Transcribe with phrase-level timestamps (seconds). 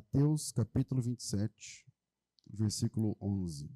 [0.00, 1.86] Mateus capítulo 27,
[2.48, 3.66] versículo 11.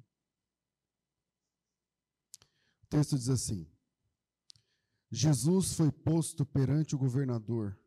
[2.81, 3.67] O texto diz assim:
[5.11, 7.79] Jesus foi posto perante o governador,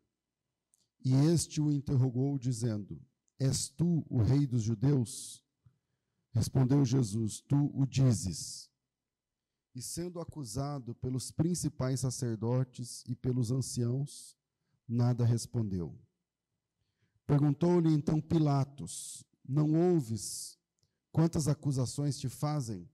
[1.05, 3.05] e este o interrogou, dizendo:
[3.41, 5.45] És tu o rei dos judeus?
[6.31, 8.71] Respondeu Jesus: Tu o dizes.
[9.75, 14.39] E sendo acusado pelos principais sacerdotes e pelos anciãos,
[14.87, 16.01] nada respondeu.
[17.29, 20.59] Perguntou-lhe então Pilatos: Não ouves
[21.13, 22.89] quantas acusações te fazem?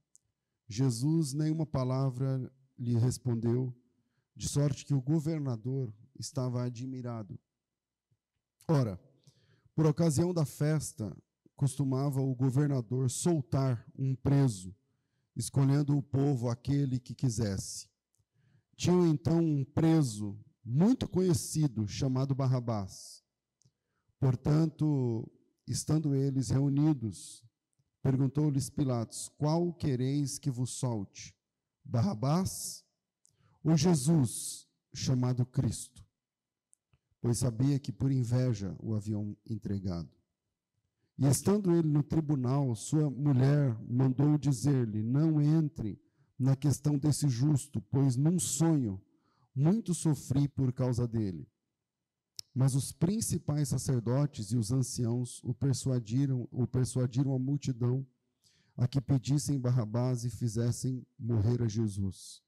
[0.66, 3.72] Jesus nenhuma palavra lhe respondeu,
[4.34, 7.38] de sorte que o governador estava admirado.
[8.66, 9.00] Ora,
[9.72, 11.16] por ocasião da festa,
[11.54, 14.74] costumava o governador soltar um preso,
[15.36, 17.88] escolhendo o povo aquele que quisesse.
[18.74, 23.23] Tinha então um preso muito conhecido chamado Barrabás.
[24.24, 25.30] Portanto,
[25.68, 27.44] estando eles reunidos,
[28.02, 31.36] perguntou-lhes Pilatos: Qual quereis que vos solte?
[31.84, 32.82] Barrabás
[33.62, 36.02] ou Jesus, chamado Cristo?
[37.20, 40.08] pois sabia que por inveja o haviam entregado.
[41.18, 46.00] E estando ele no tribunal, sua mulher mandou dizer-lhe: Não entre
[46.38, 48.98] na questão desse justo, pois num sonho
[49.54, 51.46] muito sofri por causa dele.
[52.54, 58.06] Mas os principais sacerdotes e os anciãos o persuadiram, o persuadiram a multidão
[58.76, 62.42] a que pedissem Barrabás e fizessem morrer a Jesus.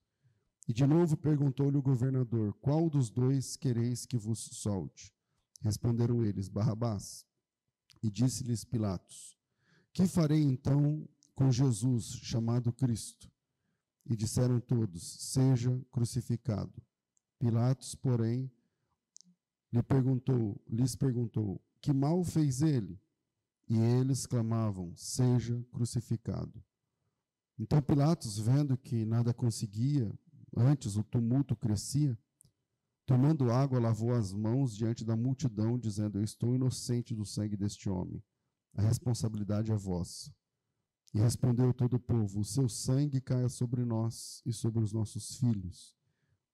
[0.69, 5.13] E de novo perguntou-lhe o governador: Qual dos dois quereis que vos solte?
[5.61, 7.25] Responderam eles: Barrabás.
[8.03, 9.37] E disse-lhes Pilatos:
[9.93, 13.31] Que farei então com Jesus, chamado Cristo?
[14.05, 16.83] E disseram todos: Seja crucificado.
[17.39, 18.51] Pilatos, porém,
[19.77, 23.01] lhe perguntou, lhes perguntou: Que mal fez ele?
[23.69, 26.63] E eles clamavam: Seja crucificado.
[27.59, 30.13] Então Pilatos, vendo que nada conseguia,
[30.57, 32.19] Antes o tumulto crescia.
[33.05, 37.91] Tomando água, lavou as mãos diante da multidão, dizendo: Eu estou inocente do sangue deste
[37.91, 38.23] homem.
[38.75, 40.35] A responsabilidade é vossa.
[41.13, 45.37] E respondeu todo o povo: O seu sangue caia sobre nós e sobre os nossos
[45.37, 45.95] filhos.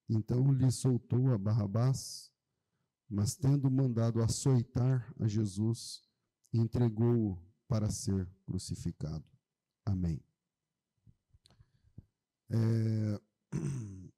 [0.09, 2.32] Então lhe soltou a Barrabás,
[3.13, 6.03] mas tendo mandado açoitar a Jesus,
[6.51, 9.23] entregou-o para ser crucificado.
[9.85, 10.19] Amém.
[12.49, 13.21] É,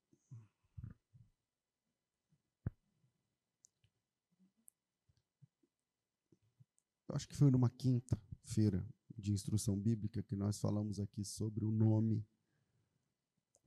[7.09, 8.87] acho que foi numa quinta-feira
[9.19, 12.25] de instrução bíblica que nós falamos aqui sobre o nome,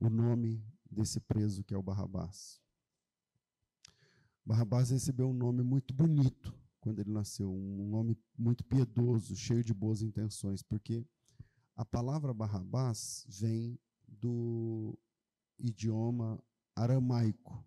[0.00, 2.66] o nome desse preso que é o Barrabás.
[4.48, 9.74] Barrabás recebeu um nome muito bonito quando ele nasceu, um nome muito piedoso, cheio de
[9.74, 11.04] boas intenções, porque
[11.76, 13.78] a palavra Barrabás vem
[14.08, 14.98] do
[15.58, 16.42] idioma
[16.74, 17.62] aramaico.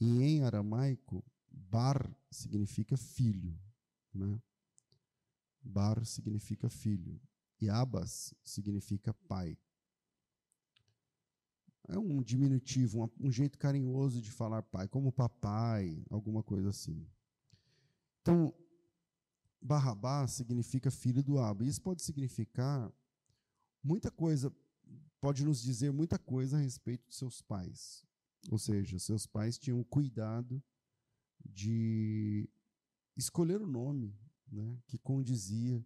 [0.00, 3.56] E em aramaico, bar significa filho.
[4.12, 4.42] Né?
[5.62, 7.20] Bar significa filho.
[7.60, 9.56] E abas significa pai.
[11.88, 17.06] É um diminutivo, um, um jeito carinhoso de falar pai, como papai, alguma coisa assim.
[18.20, 18.54] Então,
[19.60, 21.64] Barrabás significa filho do Abba.
[21.64, 22.92] Isso pode significar
[23.82, 24.52] muita coisa
[25.20, 28.04] pode nos dizer muita coisa a respeito de seus pais.
[28.50, 30.62] Ou seja, seus pais tinham cuidado
[31.44, 32.48] de
[33.16, 34.16] escolher o nome
[34.50, 35.84] né, que condizia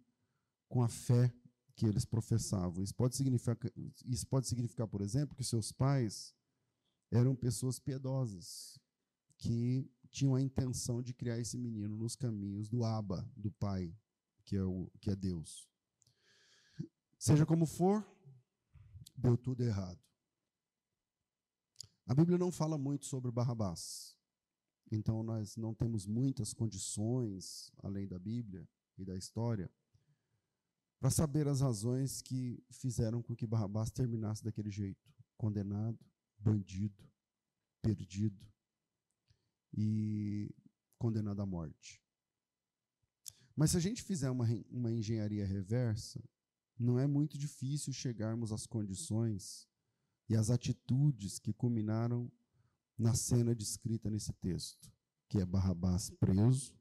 [0.69, 1.33] com a fé
[1.75, 2.83] que eles professavam.
[2.83, 3.57] Isso pode, significar,
[4.05, 6.33] isso pode significar, por exemplo, que seus pais
[7.11, 8.79] eram pessoas piedosas,
[9.37, 13.95] que tinham a intenção de criar esse menino nos caminhos do Abba, do Pai,
[14.45, 15.67] que é, o, que é Deus.
[17.17, 18.05] Seja como for,
[19.17, 19.99] deu tudo errado.
[22.05, 24.17] A Bíblia não fala muito sobre Barrabás.
[24.91, 28.67] Então nós não temos muitas condições, além da Bíblia
[28.97, 29.71] e da história,
[31.03, 35.99] para saber as razões que fizeram com que Barrabás terminasse daquele jeito, condenado,
[36.39, 37.03] bandido,
[37.81, 38.47] perdido
[39.73, 40.49] e
[40.97, 42.01] condenado à morte.
[43.53, 46.23] Mas se a gente fizer uma, uma engenharia reversa,
[46.79, 49.67] não é muito difícil chegarmos às condições
[50.29, 52.31] e às atitudes que culminaram
[52.97, 54.89] na cena descrita nesse texto,
[55.27, 56.73] que é Barrabás preso,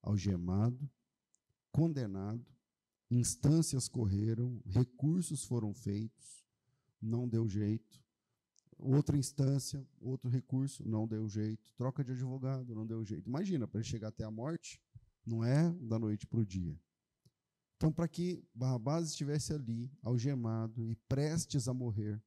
[0.00, 0.90] algemado,
[1.70, 2.55] condenado,
[3.10, 6.44] instâncias correram, recursos foram feitos,
[7.00, 8.04] não deu jeito.
[8.78, 11.72] Outra instância, outro recurso, não deu jeito.
[11.76, 13.26] Troca de advogado, não deu jeito.
[13.26, 14.80] Imagina, para ele chegar até a morte,
[15.24, 16.78] não é da noite para o dia.
[17.76, 22.22] Então, para que Barrabás estivesse ali, algemado e prestes a morrer,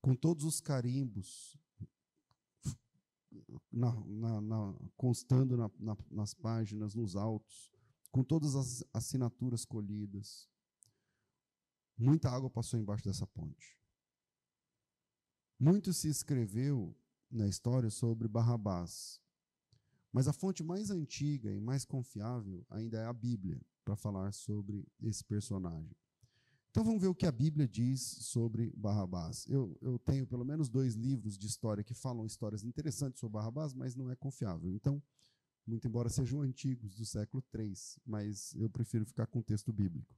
[0.00, 1.56] com todos os carimbos
[3.70, 5.56] na, na, na, constando
[6.10, 7.70] nas páginas, nos autos,
[8.12, 10.46] com todas as assinaturas colhidas,
[11.96, 13.78] muita água passou embaixo dessa ponte.
[15.58, 16.94] Muito se escreveu
[17.30, 19.18] na história sobre Barrabás,
[20.12, 24.86] mas a fonte mais antiga e mais confiável ainda é a Bíblia para falar sobre
[25.00, 25.96] esse personagem.
[26.70, 29.46] Então vamos ver o que a Bíblia diz sobre Barrabás.
[29.46, 33.74] Eu, eu, tenho pelo menos dois livros de história que falam histórias interessantes sobre Barrabás,
[33.74, 34.70] mas não é confiável.
[34.74, 35.02] Então,
[35.66, 37.74] muito embora sejam antigos, do século III,
[38.04, 40.14] mas eu prefiro ficar com o texto bíblico.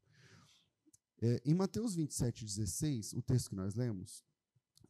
[1.20, 4.24] É, em Mateus 27, 16, o texto que nós lemos,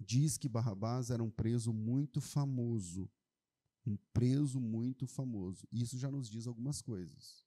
[0.00, 3.10] diz que Barrabás era um preso muito famoso.
[3.86, 5.66] Um preso muito famoso.
[5.70, 7.46] Isso já nos diz algumas coisas.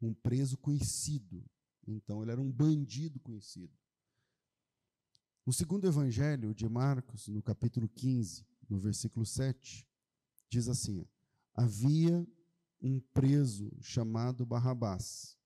[0.00, 1.44] Um preso conhecido.
[1.86, 3.72] Então, ele era um bandido conhecido.
[5.46, 9.86] O segundo evangelho de Marcos, no capítulo 15, no versículo 7,
[10.48, 11.06] diz assim:
[11.54, 12.26] Havia
[12.80, 15.36] um preso chamado Barrabás,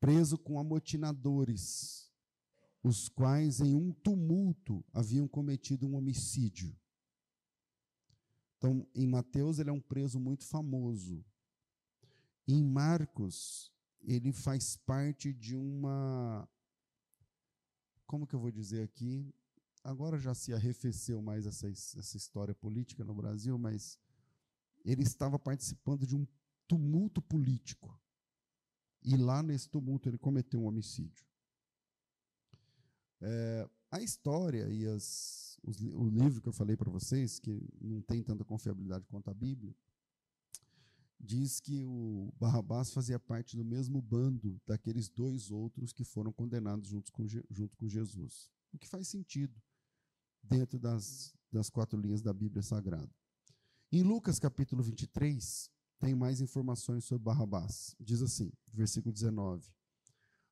[0.00, 2.08] preso com amotinadores
[2.82, 6.74] os quais em um tumulto haviam cometido um homicídio.
[8.56, 11.24] Então, em Mateus, ele é um preso muito famoso.
[12.46, 16.48] Em Marcos, ele faz parte de uma.
[18.06, 19.32] Como que eu vou dizer aqui?
[19.84, 23.98] Agora já se arrefeceu mais essa, essa história política no Brasil, mas
[24.90, 26.26] ele estava participando de um
[26.66, 28.00] tumulto político.
[29.02, 31.26] E lá nesse tumulto ele cometeu um homicídio.
[33.20, 38.00] É, a história e as, os, o livro que eu falei para vocês, que não
[38.00, 39.74] tem tanta confiabilidade quanto a Bíblia,
[41.20, 46.88] diz que o Barrabás fazia parte do mesmo bando daqueles dois outros que foram condenados
[46.88, 48.50] junto com, junto com Jesus.
[48.72, 49.60] O que faz sentido
[50.42, 53.17] dentro das, das quatro linhas da Bíblia Sagrada.
[53.90, 57.96] Em Lucas capítulo 23, tem mais informações sobre Barrabás.
[57.98, 59.66] Diz assim, versículo 19: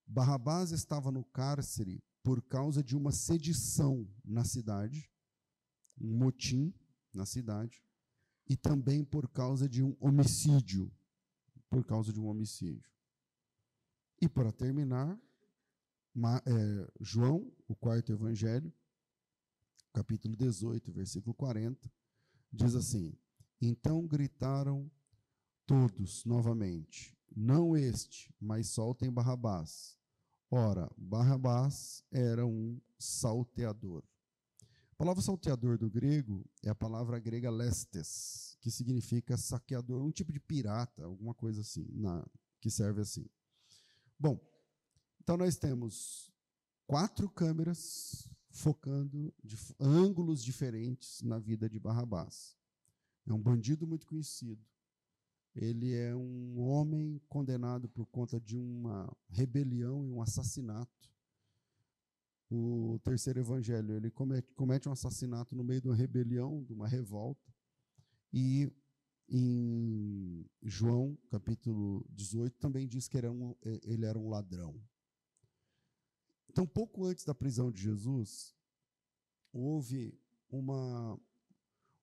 [0.06, 5.12] Barrabás estava no cárcere por causa de uma sedição na cidade,
[6.00, 6.72] um motim
[7.12, 7.84] na cidade,
[8.48, 10.90] e também por causa de um homicídio,
[11.68, 12.90] por causa de um homicídio.
[14.18, 15.14] E para terminar,
[16.46, 18.72] é, João, o quarto evangelho,
[19.92, 21.92] capítulo 18, versículo 40,
[22.50, 23.14] diz assim:
[23.60, 24.90] Então gritaram
[25.66, 29.96] todos novamente: Não este, mas soltem Barrabás.
[30.50, 34.04] Ora, Barrabás era um salteador.
[34.92, 40.32] A palavra salteador do grego é a palavra grega lestes, que significa saqueador, um tipo
[40.32, 42.26] de pirata, alguma coisa assim, na,
[42.60, 43.26] que serve assim.
[44.18, 44.40] Bom,
[45.20, 46.32] então nós temos
[46.86, 52.55] quatro câmeras focando de ângulos diferentes na vida de Barrabás.
[53.26, 54.64] É um bandido muito conhecido,
[55.56, 61.10] ele é um homem condenado por conta de uma rebelião e um assassinato.
[62.50, 66.86] O terceiro evangelho, ele comete, comete um assassinato no meio de uma rebelião, de uma
[66.86, 67.50] revolta.
[68.32, 68.70] E
[69.28, 74.78] em João, capítulo 18, também diz que ele era um, ele era um ladrão.
[76.50, 78.54] Então, pouco antes da prisão de Jesus,
[79.52, 80.16] houve
[80.50, 81.18] uma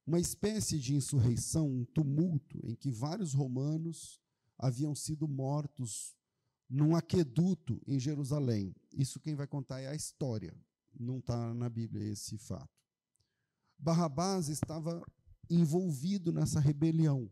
[0.05, 4.19] uma espécie de insurreição, um tumulto, em que vários romanos
[4.57, 6.15] haviam sido mortos
[6.69, 8.75] num aqueduto em Jerusalém.
[8.91, 10.55] Isso quem vai contar é a história,
[10.99, 12.69] não está na Bíblia esse fato.
[13.77, 15.05] Barrabás estava
[15.49, 17.29] envolvido nessa rebelião.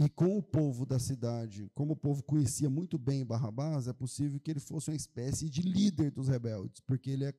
[0.00, 4.38] E com o povo da cidade, como o povo conhecia muito bem Barrabás, é possível
[4.38, 7.34] que ele fosse uma espécie de líder dos rebeldes, porque ele é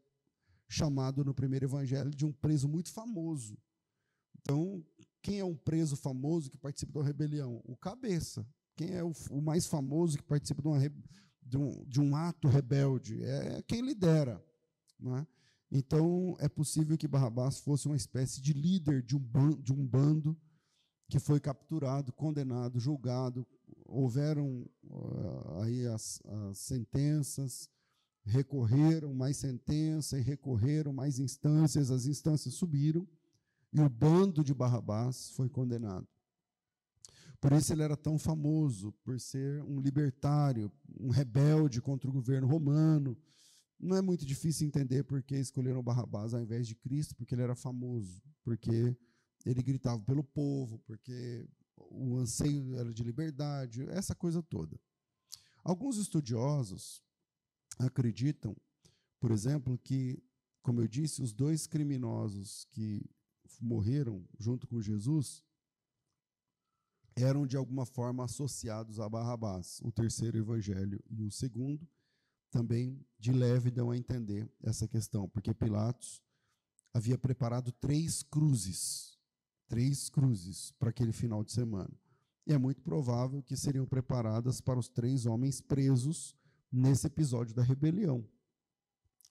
[0.68, 3.58] chamado no primeiro evangelho de um preso muito famoso.
[4.42, 4.84] Então,
[5.22, 7.62] quem é um preso famoso que participa de uma rebelião?
[7.66, 8.46] O cabeça.
[8.76, 10.80] Quem é o, o mais famoso que participa de, uma,
[11.44, 13.22] de, um, de, um, ato rebelde?
[13.24, 14.44] É quem lidera.
[15.00, 15.28] Não é?
[15.72, 19.86] Então, é possível que Barrabás fosse uma espécie de líder de um, bando, de um
[19.86, 20.38] bando
[21.10, 23.46] que foi capturado, condenado, julgado.
[23.86, 27.70] Houveram uh, aí as, as sentenças,
[28.24, 33.08] recorreram mais sentença e recorreram mais instâncias, as instâncias subiram
[33.72, 36.08] e o bando de Barrabás foi condenado.
[37.40, 42.48] Por isso ele era tão famoso, por ser um libertário, um rebelde contra o governo
[42.48, 43.18] romano.
[43.80, 47.44] Não é muito difícil entender por que escolheram Barrabás ao invés de Cristo, porque ele
[47.44, 48.94] era famoso, porque
[49.46, 51.48] ele gritava pelo povo, porque
[51.78, 54.78] o anseio era de liberdade, essa coisa toda.
[55.64, 57.02] Alguns estudiosos
[57.78, 58.54] acreditam,
[59.18, 60.22] por exemplo, que,
[60.62, 63.10] como eu disse, os dois criminosos que
[63.60, 65.44] morreram junto com Jesus
[67.16, 71.88] eram de alguma forma associados a Barrabás, o terceiro evangelho e o segundo
[72.50, 76.22] também de leve dão a entender essa questão, porque Pilatos
[76.94, 79.18] havia preparado três cruzes,
[79.68, 81.92] três cruzes para aquele final de semana.
[82.48, 86.36] E é muito provável que seriam preparadas para os três homens presos
[86.72, 88.28] nesse episódio da rebelião.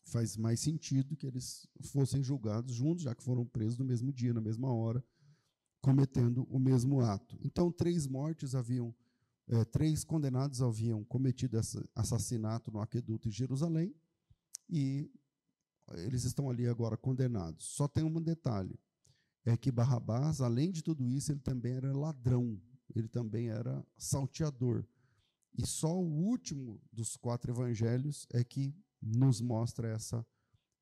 [0.08, 4.32] Faz mais sentido que eles fossem julgados juntos, já que foram presos no mesmo dia,
[4.32, 5.04] na mesma hora,
[5.82, 7.38] cometendo o mesmo ato.
[7.42, 8.94] Então, três mortes haviam,
[9.46, 11.58] é, três condenados haviam cometido
[11.94, 13.94] assassinato no aqueduto em Jerusalém,
[14.68, 15.10] e
[15.96, 17.66] eles estão ali agora condenados.
[17.66, 18.78] Só tem um detalhe:
[19.44, 22.60] é que Barrabás, além de tudo isso, ele também era ladrão,
[22.94, 24.86] ele também era salteador.
[25.56, 30.24] E só o último dos quatro evangelhos é que nos mostra essa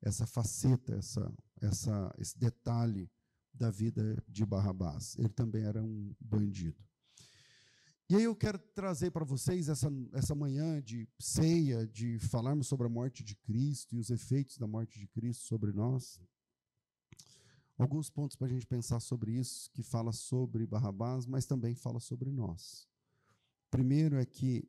[0.01, 3.09] essa faceta, essa, essa, esse detalhe
[3.53, 5.17] da vida de Barrabás.
[5.17, 6.83] Ele também era um bandido.
[8.09, 12.87] E aí eu quero trazer para vocês essa, essa manhã de ceia, de falarmos sobre
[12.87, 16.21] a morte de Cristo e os efeitos da morte de Cristo sobre nós.
[17.77, 21.99] Alguns pontos para a gente pensar sobre isso, que fala sobre Barrabás, mas também fala
[21.99, 22.87] sobre nós.
[23.69, 24.67] Primeiro é que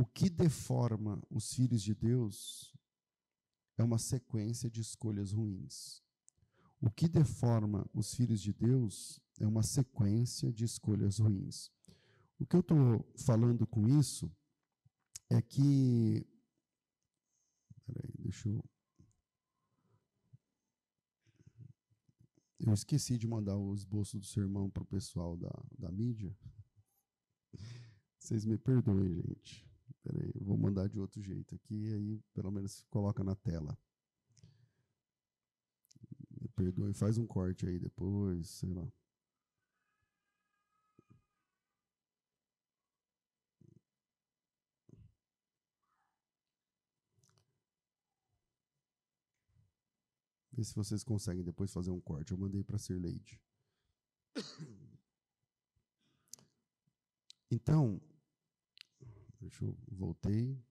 [0.00, 2.74] o que deforma os filhos de Deus
[3.76, 6.02] é uma sequência de escolhas ruins.
[6.80, 11.70] O que deforma os filhos de Deus é uma sequência de escolhas ruins.
[12.38, 14.34] O que eu estou falando com isso
[15.28, 16.26] é que.
[17.84, 18.64] Peraí, deixa eu.
[22.58, 26.34] Eu esqueci de mandar o esboço do sermão para o pessoal da, da mídia.
[28.18, 29.69] Vocês me perdoem, gente.
[30.02, 33.78] Peraí, eu vou mandar de outro jeito aqui, aí pelo menos coloca na tela.
[36.40, 38.90] Me perdoem, faz um corte aí depois, sei lá.
[50.52, 52.32] Vê se vocês conseguem depois fazer um corte.
[52.32, 53.40] Eu mandei para ser Lady.
[57.52, 58.00] Então,
[59.40, 60.62] deixa eu voltei.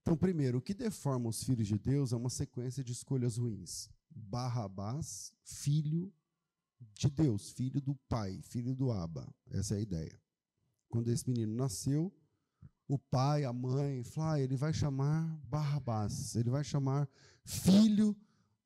[0.00, 3.88] Então, primeiro, o que deforma os filhos de Deus é uma sequência de escolhas ruins.
[4.10, 6.12] Barrabás, filho
[6.94, 9.26] de Deus, filho do pai, filho do Abba.
[9.50, 10.20] Essa é a ideia.
[10.88, 12.12] Quando esse menino nasceu,
[12.86, 17.08] o pai, a mãe, falaram, ah, ele vai chamar Barrabás, ele vai chamar
[17.44, 18.16] filho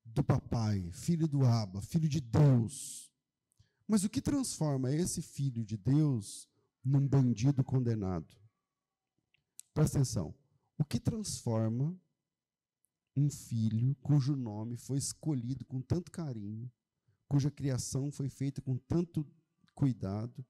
[0.04, 3.10] do papai, filho do Abba, filho de Deus.
[3.86, 6.48] Mas o que transforma esse filho de Deus
[6.84, 8.34] num bandido condenado?
[9.72, 10.34] Presta atenção.
[10.78, 11.96] O que transforma
[13.16, 16.70] um filho cujo nome foi escolhido com tanto carinho,
[17.28, 19.26] cuja criação foi feita com tanto
[19.74, 20.44] cuidado,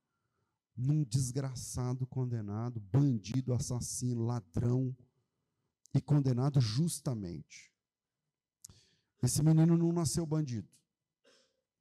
[0.77, 4.95] num desgraçado condenado, bandido, assassino, ladrão
[5.95, 7.73] e condenado justamente.
[9.23, 10.69] Esse menino não nasceu bandido.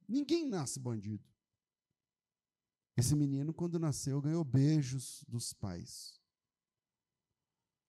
[0.08, 1.24] Ninguém nasce bandido.
[2.96, 6.18] Esse menino, quando nasceu, ganhou beijos dos pais.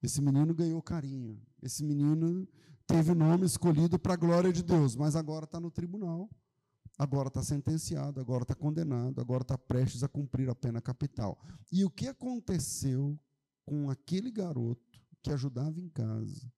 [0.03, 1.41] Esse menino ganhou carinho.
[1.61, 2.47] Esse menino
[2.85, 6.29] teve o nome escolhido para a glória de Deus, mas agora está no tribunal,
[6.97, 11.39] agora está sentenciado, agora está condenado, agora está prestes a cumprir a pena capital.
[11.71, 13.19] E o que aconteceu
[13.65, 16.51] com aquele garoto que ajudava em casa,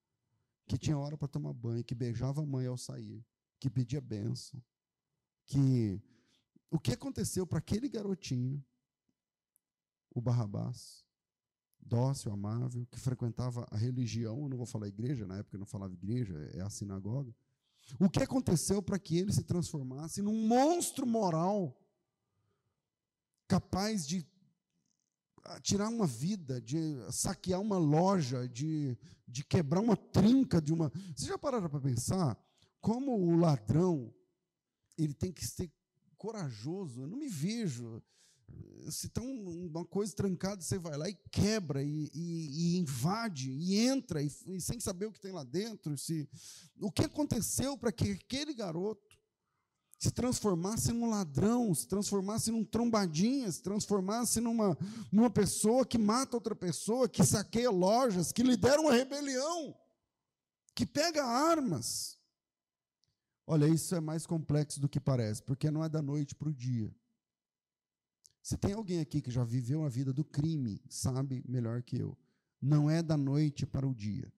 [0.67, 3.25] que tinha hora para tomar banho, que beijava a mãe ao sair,
[3.59, 4.61] que pedia bênção,
[5.45, 6.01] que
[6.71, 8.63] o que aconteceu para aquele garotinho,
[10.11, 11.03] o Barrabás,
[11.81, 15.65] dócil, amável, que frequentava a religião, eu não vou falar igreja, na época eu não
[15.65, 17.33] falava igreja, é a sinagoga.
[17.97, 21.75] O que aconteceu para que ele se transformasse num monstro moral
[23.47, 24.27] capaz de
[25.61, 26.77] tirar uma vida, de
[27.11, 30.91] saquear uma loja, de, de quebrar uma trinca de uma.
[31.15, 32.37] Vocês já pararam para pensar
[32.79, 34.13] como o ladrão
[34.97, 35.71] ele tem que ser
[36.17, 37.01] corajoso?
[37.01, 38.03] Eu não me vejo
[38.91, 43.77] se está uma coisa trancada, você vai lá e quebra, e, e, e invade, e
[43.77, 45.97] entra, e, e, sem saber o que tem lá dentro.
[45.97, 46.27] Se,
[46.79, 49.19] o que aconteceu para que aquele garoto
[49.99, 54.77] se transformasse num ladrão, se transformasse num trombadinha, se transformasse numa,
[55.11, 59.75] numa pessoa que mata outra pessoa, que saqueia lojas, que lidera uma rebelião,
[60.73, 62.17] que pega armas.
[63.45, 66.53] Olha, isso é mais complexo do que parece, porque não é da noite para o
[66.53, 66.95] dia.
[68.49, 72.17] Se tem alguém aqui que já viveu a vida do crime, sabe melhor que eu.
[72.59, 74.33] Não é da noite para o dia.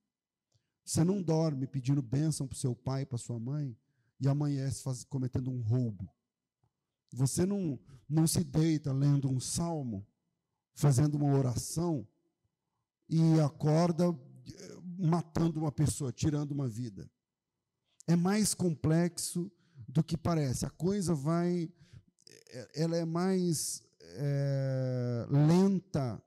[0.84, 3.74] Você não dorme pedindo bênção para o seu pai, para sua mãe,
[4.20, 6.13] e amanhece faz, cometendo um roubo.
[7.13, 10.06] Você não, não se deita lendo um salmo,
[10.74, 12.06] fazendo uma oração,
[13.08, 17.10] e acorda eh, matando uma pessoa, tirando uma vida.
[18.06, 19.50] É mais complexo
[19.88, 20.65] do que parece.
[20.65, 21.72] A coisa vai.
[22.27, 26.22] Eh, ela é mais é, lenta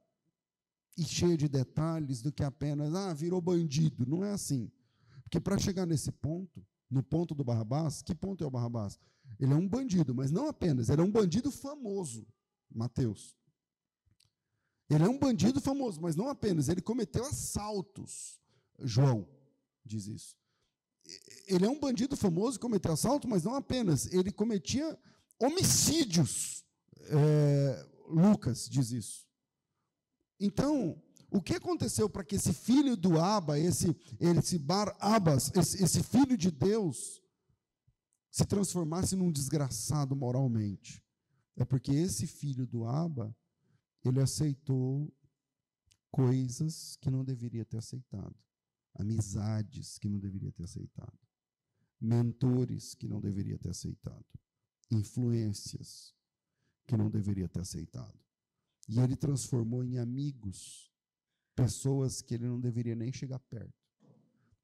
[0.96, 4.06] e cheia de detalhes do que apenas, ah, virou bandido.
[4.06, 4.70] Não é assim.
[5.22, 8.98] Porque para chegar nesse ponto, no ponto do Barrabás, que ponto é o Barrabás?
[9.38, 12.26] Ele é um bandido, mas não apenas, ele é um bandido famoso,
[12.72, 13.36] Mateus.
[14.88, 18.38] Ele é um bandido famoso, mas não apenas, ele cometeu assaltos.
[18.80, 19.26] João
[19.84, 20.36] diz isso.
[21.46, 24.96] Ele é um bandido famoso, cometeu assalto, mas não apenas, ele cometia
[25.40, 26.53] homicídios.
[27.08, 29.26] É, Lucas diz isso.
[30.38, 35.82] Então, o que aconteceu para que esse filho do Abba, esse, esse Bar Abas, esse,
[35.82, 37.20] esse filho de Deus,
[38.30, 41.02] se transformasse num desgraçado moralmente?
[41.56, 43.34] É porque esse filho do Abba,
[44.04, 45.12] ele aceitou
[46.10, 48.36] coisas que não deveria ter aceitado,
[48.94, 51.18] amizades que não deveria ter aceitado,
[52.00, 54.24] mentores que não deveria ter aceitado,
[54.90, 56.13] influências
[56.86, 58.18] que não deveria ter aceitado.
[58.88, 60.90] E ele transformou em amigos
[61.54, 63.72] pessoas que ele não deveria nem chegar perto.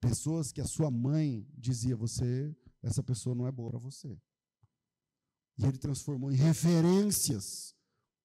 [0.00, 4.18] Pessoas que a sua mãe dizia: você, essa pessoa não é boa para você.
[5.58, 7.74] E ele transformou em referências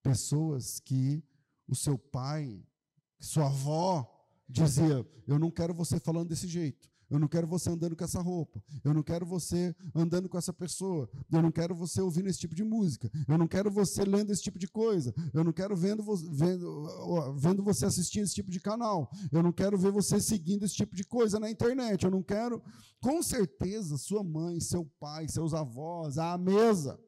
[0.02, 1.22] pessoas que
[1.68, 2.64] o seu pai,
[3.20, 4.10] sua avó
[4.48, 6.90] dizia: Eu não quero você falando desse jeito.
[7.08, 8.62] Eu não quero você andando com essa roupa.
[8.84, 11.08] Eu não quero você andando com essa pessoa.
[11.30, 13.10] Eu não quero você ouvindo esse tipo de música.
[13.28, 15.14] Eu não quero você lendo esse tipo de coisa.
[15.32, 19.08] Eu não quero vendo, vendo, vendo você assistindo esse tipo de canal.
[19.30, 22.04] Eu não quero ver você seguindo esse tipo de coisa na internet.
[22.04, 22.60] Eu não quero.
[23.00, 26.98] Com certeza, sua mãe, seu pai, seus avós, à mesa,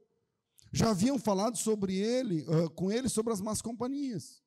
[0.72, 2.44] já haviam falado sobre ele,
[2.76, 4.42] com ele, sobre as más companhias,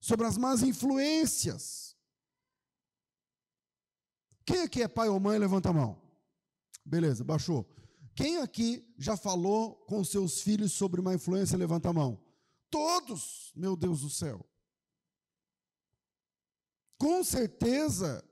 [0.00, 1.91] sobre as más influências
[4.44, 5.38] quem aqui é pai ou mãe?
[5.38, 6.00] Levanta a mão.
[6.84, 7.66] Beleza, baixou.
[8.14, 11.56] Quem aqui já falou com seus filhos sobre uma influência?
[11.56, 12.20] Levanta a mão.
[12.70, 14.44] Todos, meu Deus do céu.
[16.98, 18.24] Com certeza,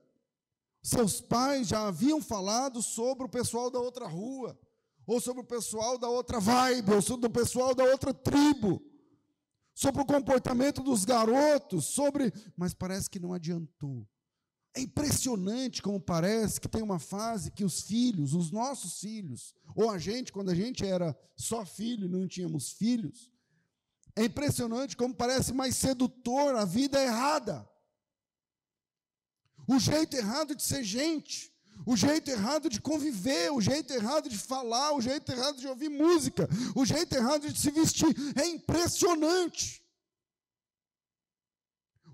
[0.83, 4.59] seus pais já haviam falado sobre o pessoal da outra rua,
[5.07, 8.83] ou sobre o pessoal da outra vibe, ou sobre o pessoal da outra tribo,
[9.75, 12.33] sobre o comportamento dos garotos, sobre.
[12.57, 14.07] Mas parece que não adiantou.
[14.75, 19.91] É impressionante como parece que tem uma fase que os filhos, os nossos filhos, ou
[19.91, 23.31] a gente, quando a gente era só filho e não tínhamos filhos,
[24.15, 27.69] é impressionante como parece mais sedutor a vida errada.
[29.67, 31.53] O jeito errado de ser gente,
[31.87, 35.89] o jeito errado de conviver, o jeito errado de falar, o jeito errado de ouvir
[35.89, 38.15] música, o jeito errado de se vestir.
[38.37, 39.83] É impressionante.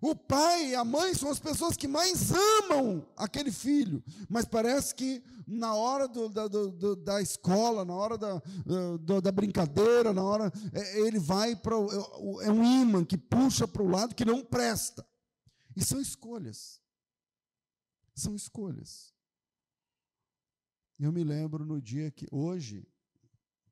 [0.06, 4.94] O pai e a mãe são as pessoas que mais amam aquele filho, mas parece
[4.94, 8.40] que na hora do, da, do, da escola, na hora da,
[9.00, 13.66] do, da brincadeira, na hora é, ele vai para é, é um imã que puxa
[13.66, 15.04] para o lado que não presta.
[15.74, 16.80] E são escolhas.
[18.14, 19.12] São escolhas.
[21.00, 22.86] Eu me lembro no dia que hoje,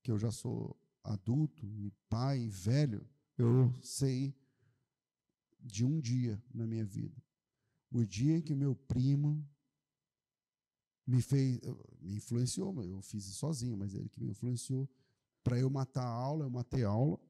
[0.03, 4.35] que eu já sou adulto e pai velho, eu sei
[5.65, 7.17] de um dia na minha vida.
[7.91, 9.49] O dia em que meu primo
[11.07, 11.61] me fez,
[12.01, 14.89] me influenciou, eu fiz isso sozinho, mas ele que me influenciou
[15.43, 17.21] para eu matar a aula, eu matei a aula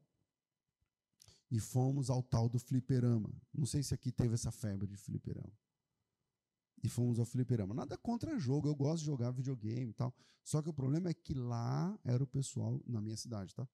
[1.50, 3.30] e fomos ao tal do fliperama.
[3.52, 5.52] Não sei se aqui teve essa febre de fliperama.
[6.82, 7.74] E fomos ao fliperama.
[7.74, 10.14] Nada contra jogo, eu gosto de jogar videogame e tal.
[10.42, 13.66] Só que o problema é que lá era o pessoal, na minha cidade, tá?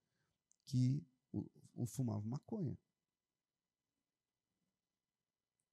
[0.64, 1.44] Que o,
[1.74, 2.78] o fumava maconha.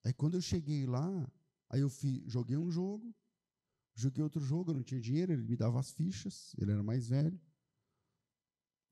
[0.08, 1.30] Aí quando eu cheguei lá,
[1.70, 1.90] aí eu
[2.28, 3.14] joguei um jogo,
[3.94, 7.10] joguei outro jogo, eu não tinha dinheiro, ele me dava as fichas, ele era mais
[7.10, 7.38] velho.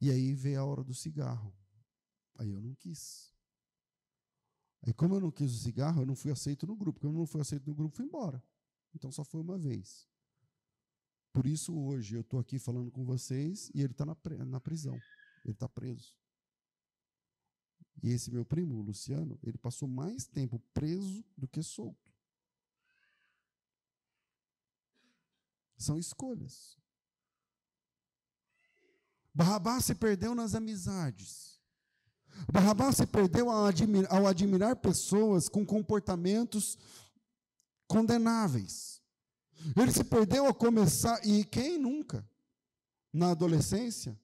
[0.01, 1.55] E aí veio a hora do cigarro.
[2.37, 3.33] Aí eu não quis.
[4.81, 6.99] Aí como eu não quis o cigarro, eu não fui aceito no grupo.
[6.99, 8.43] Como eu não fui aceito no grupo, fui embora.
[8.93, 10.09] Então só foi uma vez.
[11.31, 14.99] Por isso, hoje, eu estou aqui falando com vocês e ele está na, na prisão.
[15.45, 16.13] Ele está preso.
[18.03, 22.13] E esse meu primo, o Luciano, ele passou mais tempo preso do que solto.
[25.77, 26.77] São escolhas.
[29.33, 31.59] Barrabás se perdeu nas amizades.
[32.51, 36.77] Barrabás se perdeu ao admirar, ao admirar pessoas com comportamentos
[37.87, 39.01] condenáveis.
[39.75, 42.27] Ele se perdeu a começar, e quem nunca,
[43.11, 44.19] na adolescência,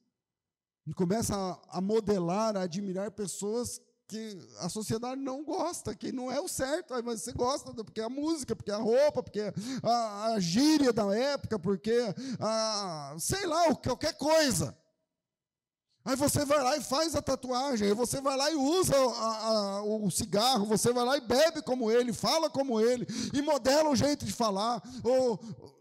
[0.94, 6.38] começa a, a modelar, a admirar pessoas que a sociedade não gosta, que não é
[6.42, 10.26] o certo, mas você gosta porque é a música, porque é a roupa, porque a,
[10.34, 11.98] a gíria da época, porque
[12.38, 14.78] a, sei lá, qualquer coisa.
[16.04, 19.48] Aí você vai lá e faz a tatuagem, aí você vai lá e usa a,
[19.48, 23.90] a, o cigarro, você vai lá e bebe como ele, fala como ele, e modela
[23.90, 25.40] o jeito de falar, ou,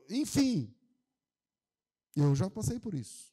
[0.09, 0.73] enfim.
[2.15, 3.30] Eu já passei por isso.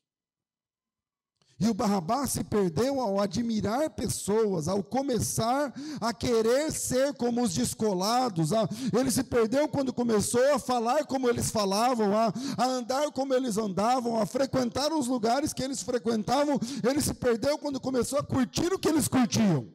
[1.59, 7.55] E o Barrabás se perdeu ao admirar pessoas, ao começar a querer ser como os
[7.55, 8.53] descolados.
[8.53, 12.31] A, ele se perdeu quando começou a falar como eles falavam, a,
[12.63, 16.59] andar como eles andavam, a frequentar os lugares que eles frequentavam.
[16.87, 19.67] Ele se perdeu quando começou a curtir o que eles curtiam.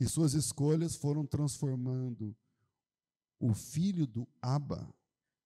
[0.00, 2.34] E suas escolhas foram transformando
[3.38, 4.88] o filho do Abba,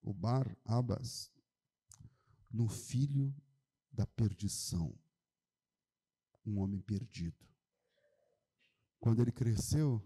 [0.04, 1.32] o Bar Abas,
[2.48, 3.34] no filho
[3.96, 4.94] da perdição.
[6.44, 7.44] Um homem perdido.
[9.00, 10.00] Quando ele cresceu,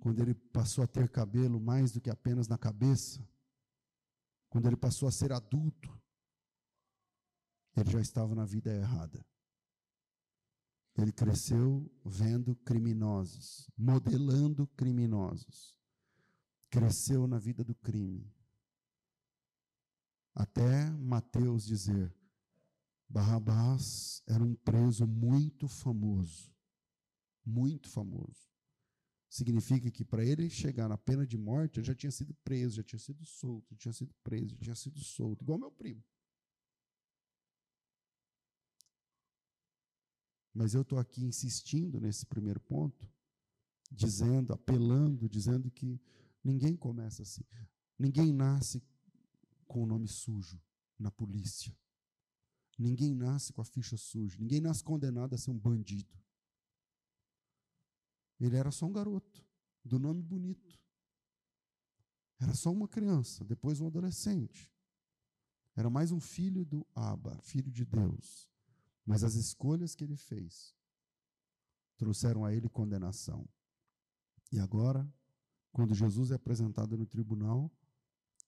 [0.00, 3.24] quando ele passou a ter cabelo mais do que apenas na cabeça,
[4.48, 5.88] quando ele passou a ser adulto,
[7.76, 9.24] ele já estava na vida errada.
[10.96, 15.74] Ele cresceu vendo criminosos, modelando criminosos.
[16.68, 18.30] Cresceu na vida do crime.
[20.34, 22.14] Até Mateus dizer:
[23.08, 26.50] Barrabás era um preso muito famoso.
[27.44, 28.50] Muito famoso.
[29.28, 32.82] Significa que para ele chegar na pena de morte, ele já tinha sido preso, já
[32.82, 36.02] tinha sido solto, já tinha sido preso, já tinha sido solto, igual meu primo.
[40.54, 43.10] Mas eu estou aqui insistindo nesse primeiro ponto,
[43.90, 45.98] dizendo, apelando, dizendo que
[46.44, 47.42] ninguém começa assim.
[47.98, 48.82] Ninguém nasce
[49.72, 50.60] com o nome sujo
[50.98, 51.74] na polícia.
[52.78, 54.36] Ninguém nasce com a ficha suja.
[54.38, 56.14] Ninguém nasce condenado a ser um bandido.
[58.38, 59.42] Ele era só um garoto,
[59.82, 60.78] do nome bonito.
[62.38, 64.70] Era só uma criança, depois um adolescente.
[65.74, 68.50] Era mais um filho do Abba, filho de Deus.
[69.06, 70.76] Mas as escolhas que ele fez
[71.96, 73.48] trouxeram a ele condenação.
[74.50, 75.10] E agora,
[75.72, 77.72] quando Jesus é apresentado no tribunal,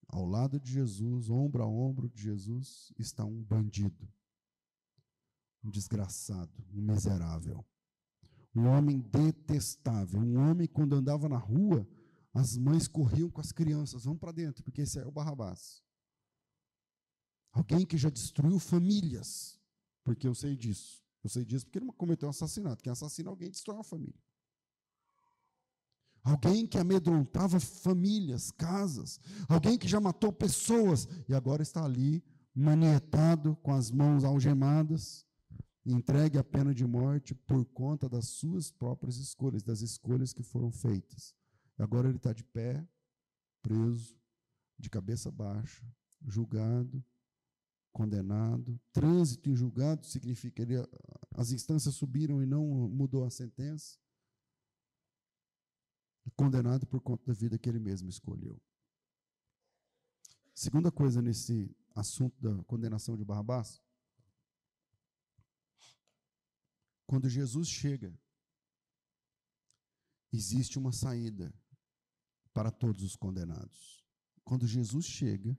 [0.08, 4.08] ao lado de Jesus, ombro a ombro de Jesus, está um bandido,
[5.62, 7.64] um desgraçado, um miserável,
[8.54, 11.88] um homem detestável, um homem quando andava na rua,
[12.32, 15.82] as mães corriam com as crianças, vamos para dentro, porque esse é o Barrabás.
[17.52, 19.58] Alguém que já destruiu famílias,
[20.02, 21.04] porque eu sei disso.
[21.22, 22.82] Eu sei disso porque ele cometeu um assassinato.
[22.82, 24.20] Quem assassina alguém destrói uma família.
[26.24, 33.54] Alguém que amedrontava famílias, casas, alguém que já matou pessoas e agora está ali manietado,
[33.56, 35.26] com as mãos algemadas,
[35.84, 40.72] entregue à pena de morte por conta das suas próprias escolhas, das escolhas que foram
[40.72, 41.34] feitas.
[41.78, 42.82] E agora ele está de pé,
[43.60, 44.16] preso,
[44.78, 45.84] de cabeça baixa,
[46.26, 47.04] julgado,
[47.92, 48.80] condenado.
[48.94, 50.72] Trânsito em julgado significa que
[51.36, 53.98] as instâncias subiram e não mudou a sentença
[56.32, 58.60] condenado por conta da vida que ele mesmo escolheu.
[60.54, 63.82] Segunda coisa nesse assunto da condenação de Barrabás,
[67.06, 68.16] quando Jesus chega,
[70.32, 71.52] existe uma saída
[72.52, 74.04] para todos os condenados.
[74.44, 75.58] Quando Jesus chega,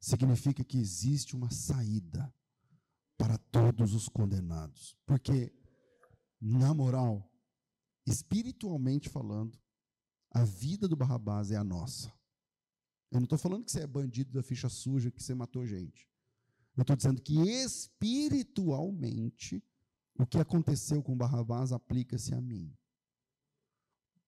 [0.00, 2.32] significa que existe uma saída
[3.16, 4.96] para todos os condenados.
[5.06, 5.54] Porque,
[6.40, 7.31] na moral,
[8.06, 9.58] espiritualmente falando,
[10.30, 12.12] a vida do Barrabás é a nossa.
[13.10, 16.06] Eu não estou falando que você é bandido da ficha suja, que você matou gente.
[16.74, 19.62] Eu estou dizendo que espiritualmente,
[20.18, 22.74] o que aconteceu com Barrabás aplica-se a mim.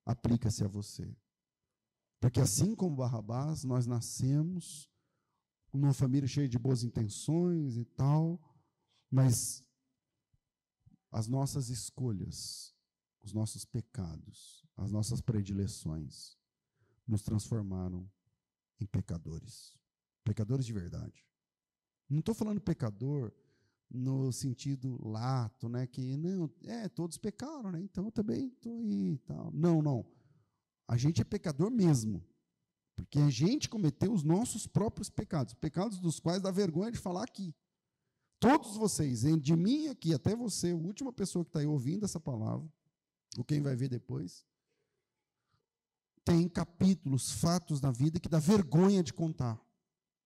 [0.05, 1.17] Aplica-se a você.
[2.21, 4.91] Porque assim como Barrabás, nós nascemos
[5.73, 8.41] numa família cheia de boas intenções e tal,
[9.11, 9.65] mas
[11.11, 12.74] as nossas escolhas
[13.25, 16.37] os nossos pecados, as nossas predileções,
[17.07, 18.09] nos transformaram
[18.81, 19.77] em pecadores.
[20.23, 21.25] Pecadores de verdade.
[22.09, 23.33] Não estou falando pecador
[23.91, 25.87] no sentido lato, né?
[25.87, 27.81] Que não, é, todos pecaram, né?
[27.81, 29.51] Então eu também estou aí e tal.
[29.53, 30.07] Não, não.
[30.87, 32.23] A gente é pecador mesmo.
[32.97, 37.25] Porque a gente cometeu os nossos próprios pecados, pecados dos quais dá vergonha de falar
[37.25, 37.55] aqui.
[38.39, 42.21] Todos vocês, de mim aqui até você, a última pessoa que está aí ouvindo essa
[42.21, 42.71] palavra,
[43.39, 44.45] ou quem vai ver depois,
[46.25, 49.61] tem capítulos, fatos na vida que dá vergonha de contar.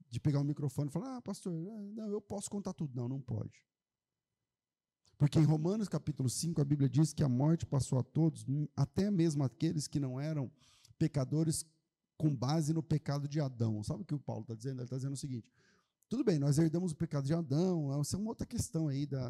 [0.09, 2.95] De pegar o microfone e falar, ah, pastor, não, eu posso contar tudo.
[2.95, 3.63] Não, não pode.
[5.19, 9.11] Porque em Romanos capítulo 5, a Bíblia diz que a morte passou a todos, até
[9.11, 10.51] mesmo aqueles que não eram
[10.97, 11.67] pecadores
[12.17, 13.83] com base no pecado de Adão.
[13.83, 14.79] Sabe o que o Paulo está dizendo?
[14.79, 15.51] Ele está dizendo o seguinte:
[16.09, 19.29] tudo bem, nós herdamos o pecado de Adão, essa é uma outra questão aí da,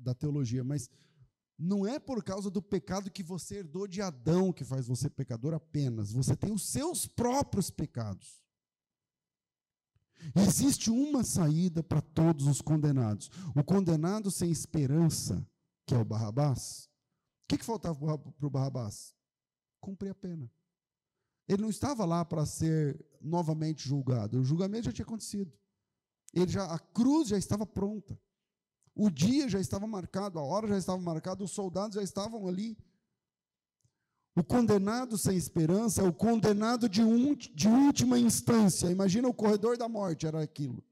[0.00, 0.90] da teologia, mas
[1.58, 5.54] não é por causa do pecado que você herdou de Adão que faz você pecador
[5.54, 6.12] apenas.
[6.12, 8.42] Você tem os seus próprios pecados.
[10.34, 13.30] Existe uma saída para todos os condenados.
[13.54, 15.46] O condenado sem esperança,
[15.86, 16.90] que é o Barrabás.
[17.44, 19.14] O que, que faltava para o Barrabás?
[19.80, 20.50] Cumprir a pena.
[21.48, 24.40] Ele não estava lá para ser novamente julgado.
[24.40, 25.52] O julgamento já tinha acontecido.
[26.34, 28.18] Ele já, a cruz já estava pronta.
[28.98, 32.78] O dia já estava marcado, a hora já estava marcada, os soldados já estavam ali.
[34.34, 38.90] O condenado sem esperança é o condenado de, um, de última instância.
[38.90, 40.82] Imagina o corredor da morte, era aquilo.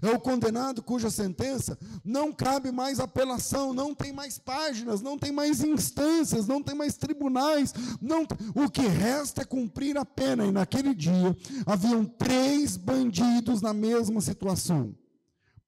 [0.00, 5.30] É o condenado cuja sentença não cabe mais apelação, não tem mais páginas, não tem
[5.30, 7.74] mais instâncias, não tem mais tribunais.
[8.00, 8.22] Não,
[8.54, 10.46] o que resta é cumprir a pena.
[10.46, 14.96] E naquele dia haviam três bandidos na mesma situação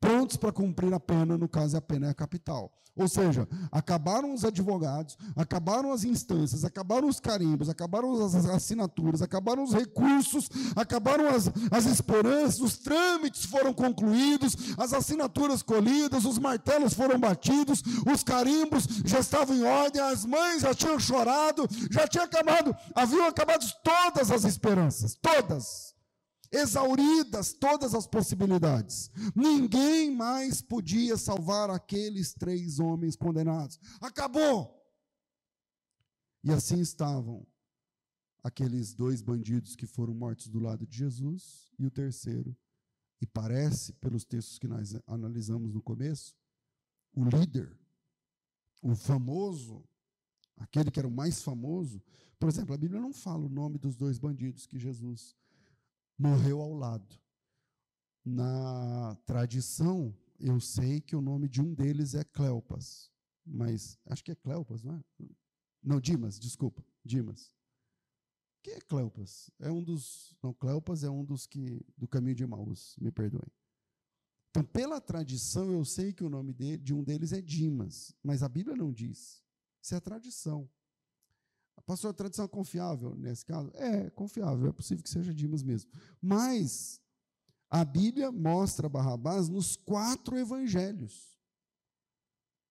[0.00, 2.72] prontos para cumprir a pena, no caso a pena é a capital.
[2.98, 9.62] Ou seja, acabaram os advogados, acabaram as instâncias, acabaram os carimbos, acabaram as assinaturas, acabaram
[9.62, 16.92] os recursos, acabaram as, as esperanças, os trâmites foram concluídos, as assinaturas colhidas, os martelos
[16.92, 22.24] foram batidos, os carimbos já estavam em ordem, as mães já tinham chorado, já tinha
[22.24, 25.88] acabado, haviam acabado todas as esperanças, todas
[26.50, 29.11] exauridas todas as possibilidades.
[29.34, 33.78] Ninguém mais podia salvar aqueles três homens condenados.
[34.00, 34.74] Acabou!
[36.42, 37.46] E assim estavam
[38.42, 42.56] aqueles dois bandidos que foram mortos do lado de Jesus e o terceiro.
[43.20, 46.37] E parece, pelos textos que nós analisamos no começo,
[47.12, 47.76] o líder,
[48.80, 49.84] o famoso,
[50.56, 52.02] aquele que era o mais famoso.
[52.38, 55.37] Por exemplo, a Bíblia não fala o nome dos dois bandidos que Jesus
[56.18, 57.18] morreu ao lado.
[58.24, 63.11] Na tradição, eu sei que o nome de um deles é Cleopas,
[63.46, 65.04] mas acho que é Cleopas, não é?
[65.83, 67.50] Não, Dimas, desculpa, Dimas.
[68.62, 69.50] Quem é Cleopas?
[69.61, 70.37] É um dos.
[70.42, 71.81] Não, Cleopas é um dos que.
[71.96, 73.50] do caminho de Maús, me perdoem.
[74.50, 78.42] Então, pela tradição, eu sei que o nome de, de um deles é Dimas, mas
[78.42, 79.42] a Bíblia não diz.
[79.81, 80.68] Isso é a tradição.
[81.86, 83.70] A tradição é confiável nesse caso?
[83.74, 85.90] É, confiável, é possível que seja Dimas mesmo.
[86.20, 87.00] Mas
[87.70, 91.36] a Bíblia mostra Barrabás nos quatro evangelhos.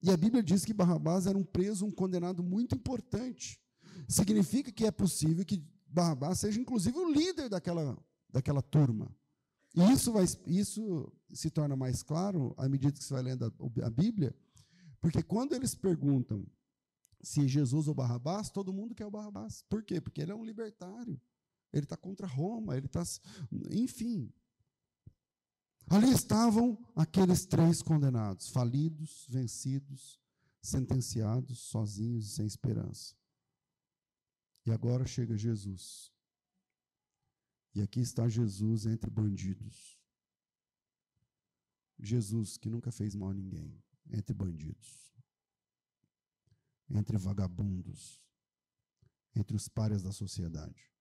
[0.01, 3.59] E a Bíblia diz que Barrabás era um preso, um condenado muito importante.
[4.07, 7.97] Significa que é possível que Barrabás seja, inclusive, o líder daquela,
[8.29, 9.09] daquela turma.
[9.75, 13.85] E isso, vai, isso se torna mais claro à medida que você vai lendo a,
[13.85, 14.35] a Bíblia,
[14.99, 16.45] porque quando eles perguntam
[17.21, 19.63] se Jesus ou Barrabás, todo mundo quer o Barrabás.
[19.63, 19.99] Por quê?
[19.99, 21.19] Porque ele é um libertário.
[21.73, 23.03] Ele está contra Roma, ele está.
[23.71, 24.31] Enfim.
[25.89, 30.19] Ali estavam aqueles três condenados, falidos, vencidos,
[30.61, 33.15] sentenciados, sozinhos e sem esperança.
[34.65, 36.11] E agora chega Jesus.
[37.73, 39.97] E aqui está Jesus entre bandidos.
[41.99, 45.07] Jesus que nunca fez mal a ninguém, entre bandidos
[46.89, 48.21] entre vagabundos,
[49.35, 50.91] entre os pares da sociedade.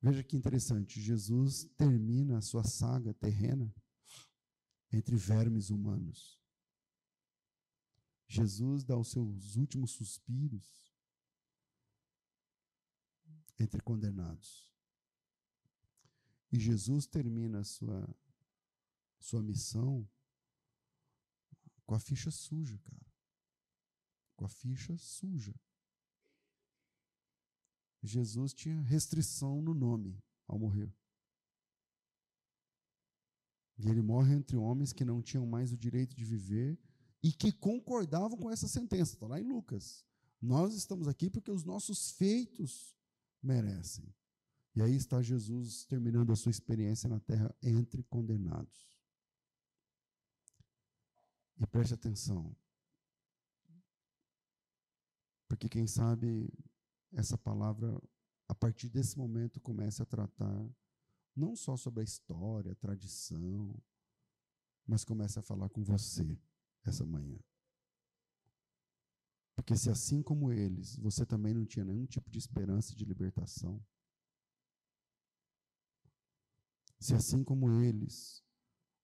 [0.00, 3.74] Veja que interessante, Jesus termina a sua saga terrena
[4.92, 6.40] entre vermes humanos.
[8.28, 10.94] Jesus dá os seus últimos suspiros
[13.58, 14.72] entre condenados.
[16.52, 18.16] E Jesus termina a sua,
[19.18, 20.08] sua missão
[21.84, 23.05] com a ficha suja, cara
[24.36, 25.54] com a ficha suja.
[28.02, 30.94] Jesus tinha restrição no nome ao morrer.
[33.78, 36.78] E ele morre entre homens que não tinham mais o direito de viver
[37.22, 39.14] e que concordavam com essa sentença.
[39.14, 40.04] Está lá em Lucas.
[40.40, 42.96] Nós estamos aqui porque os nossos feitos
[43.42, 44.14] merecem.
[44.74, 48.94] E aí está Jesus terminando a sua experiência na terra entre condenados.
[51.58, 52.54] E preste atenção.
[55.48, 56.52] Porque quem sabe
[57.12, 58.00] essa palavra,
[58.48, 60.68] a partir desse momento, começa a tratar
[61.34, 63.74] não só sobre a história, a tradição,
[64.86, 66.38] mas começa a falar com você
[66.84, 67.38] essa manhã.
[69.54, 73.82] Porque se assim como eles, você também não tinha nenhum tipo de esperança de libertação,
[77.00, 78.42] se assim como eles,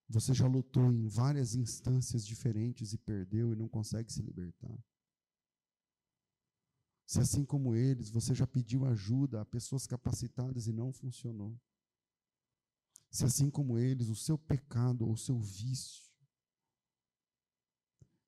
[0.08, 4.76] você já lutou em várias instâncias diferentes e perdeu e não consegue se libertar,
[7.12, 11.60] se assim como eles, você já pediu ajuda a pessoas capacitadas e não funcionou,
[13.10, 16.10] se assim como eles, o seu pecado ou o seu vício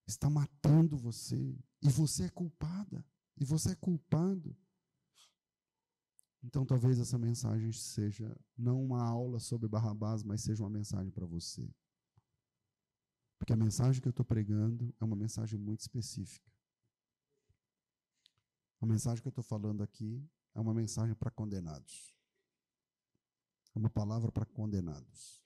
[0.06, 3.02] está matando você e você é culpada
[3.38, 4.54] e você é culpado.
[6.42, 11.24] Então talvez essa mensagem seja não uma aula sobre Barrabás, mas seja uma mensagem para
[11.24, 11.66] você.
[13.38, 16.53] Porque a mensagem que eu estou pregando é uma mensagem muito específica.
[18.84, 20.22] A mensagem que eu estou falando aqui
[20.54, 22.14] é uma mensagem para condenados.
[23.74, 25.42] É uma palavra para condenados.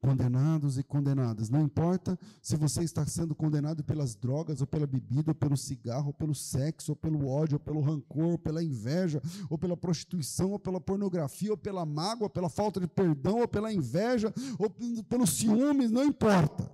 [0.00, 1.48] Condenados e condenadas.
[1.48, 6.08] Não importa se você está sendo condenado pelas drogas, ou pela bebida, ou pelo cigarro,
[6.08, 10.50] ou pelo sexo, ou pelo ódio, ou pelo rancor, ou pela inveja, ou pela prostituição,
[10.50, 14.68] ou pela pornografia, ou pela mágoa, ou pela falta de perdão, ou pela inveja, ou
[15.04, 16.68] pelos ciúmes, não importa.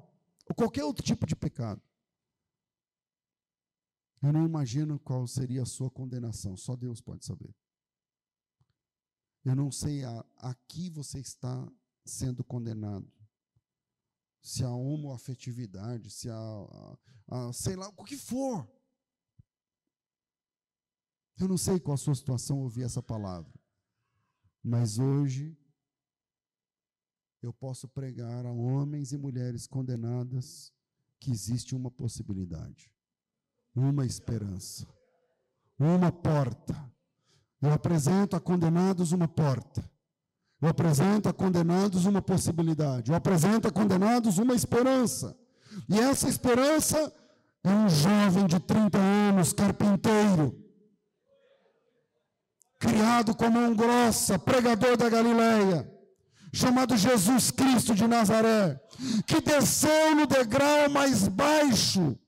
[0.49, 1.83] Ou qualquer outro tipo de pecado.
[4.23, 7.55] Eu não imagino qual seria a sua condenação, só Deus pode saber.
[9.45, 11.71] Eu não sei a, a que você está
[12.05, 13.11] sendo condenado.
[14.41, 18.69] Se a homoafetividade, se a, a, a, sei lá, o que for.
[21.39, 23.53] Eu não sei qual a sua situação ouvir essa palavra.
[24.63, 25.57] Mas hoje
[27.41, 30.73] eu posso pregar a homens e mulheres condenadas
[31.19, 32.93] que existe uma possibilidade,
[33.75, 34.87] uma esperança,
[35.79, 36.93] uma porta
[37.63, 39.89] eu apresento a condenados uma porta.
[40.61, 43.11] Eu apresento a condenados uma possibilidade.
[43.11, 45.37] Eu apresento a condenados uma esperança.
[45.89, 47.15] E essa esperança
[47.63, 50.59] é um jovem de 30 anos, carpinteiro,
[52.81, 55.89] criado com mão grossa, pregador da Galileia,
[56.53, 58.81] chamado Jesus Cristo de Nazaré,
[59.25, 62.19] que desceu no degrau mais baixo,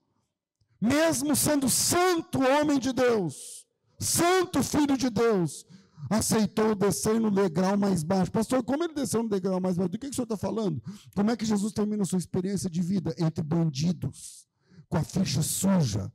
[0.84, 3.64] mesmo sendo santo homem de Deus
[3.98, 5.66] santo filho de Deus,
[6.10, 8.30] aceitou descer no degrau mais baixo.
[8.30, 9.90] Pastor, como ele desceu no degrau mais baixo?
[9.90, 10.82] Do que, que o senhor está falando?
[11.14, 13.14] Como é que Jesus termina a sua experiência de vida?
[13.18, 14.46] Entre bandidos,
[14.88, 16.12] com a ficha suja,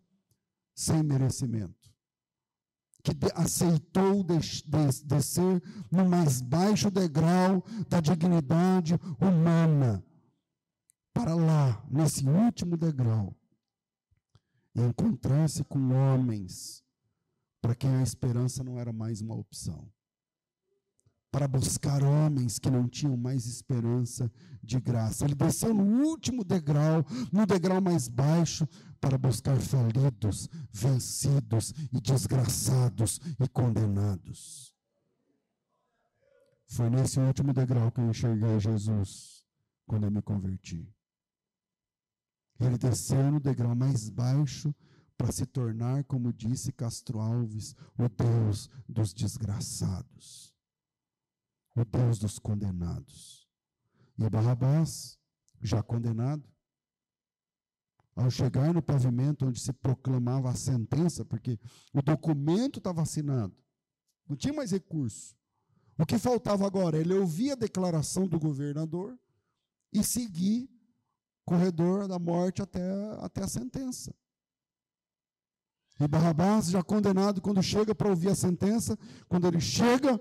[0.75, 1.89] sem merecimento.
[3.01, 10.03] Que de, aceitou de, de, descer no mais baixo degrau da dignidade humana.
[11.13, 13.35] Para lá, nesse último degrau,
[14.85, 16.83] encontrar-se com homens
[17.61, 19.87] para quem a esperança não era mais uma opção.
[21.31, 24.31] Para buscar homens que não tinham mais esperança
[24.63, 25.25] de graça.
[25.25, 28.67] Ele desceu no último degrau, no degrau mais baixo,
[28.99, 34.73] para buscar falidos, vencidos e desgraçados e condenados.
[36.67, 39.45] Foi nesse último degrau que eu enxerguei Jesus
[39.87, 40.87] quando eu me converti.
[42.59, 44.73] Ele desceu no degrau mais baixo
[45.17, 50.53] para se tornar, como disse Castro Alves, o Deus dos desgraçados,
[51.75, 53.47] o Deus dos condenados.
[54.17, 55.17] E Barrabás,
[55.61, 56.43] já condenado,
[58.15, 61.57] ao chegar no pavimento onde se proclamava a sentença, porque
[61.93, 63.55] o documento estava assinado,
[64.27, 65.35] não tinha mais recurso.
[65.97, 66.97] O que faltava agora?
[66.97, 69.17] Ele ouvir a declaração do governador
[69.91, 70.69] e seguir
[71.49, 72.79] corredor da morte até,
[73.21, 74.13] até a sentença.
[75.99, 78.95] E Barrabás, já condenado, quando chega para ouvir a sentença,
[79.27, 80.19] quando ele chega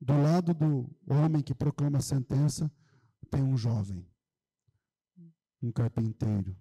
[0.00, 2.70] do lado do homem que proclama a sentença,
[3.30, 4.04] tem um jovem,
[5.62, 6.56] um carpinteiro,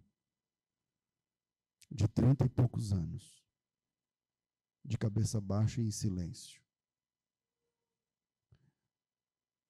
[1.90, 3.44] de trinta e poucos anos,
[4.86, 6.62] de cabeça baixa e em silêncio.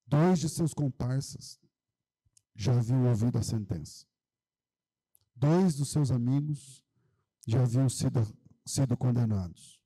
[0.06, 1.58] Dois de seus comparsas
[2.60, 4.06] já haviam ouvido a sentença.
[5.34, 6.84] Dois dos seus amigos
[7.48, 8.20] já haviam sido
[8.66, 9.82] sido condenados.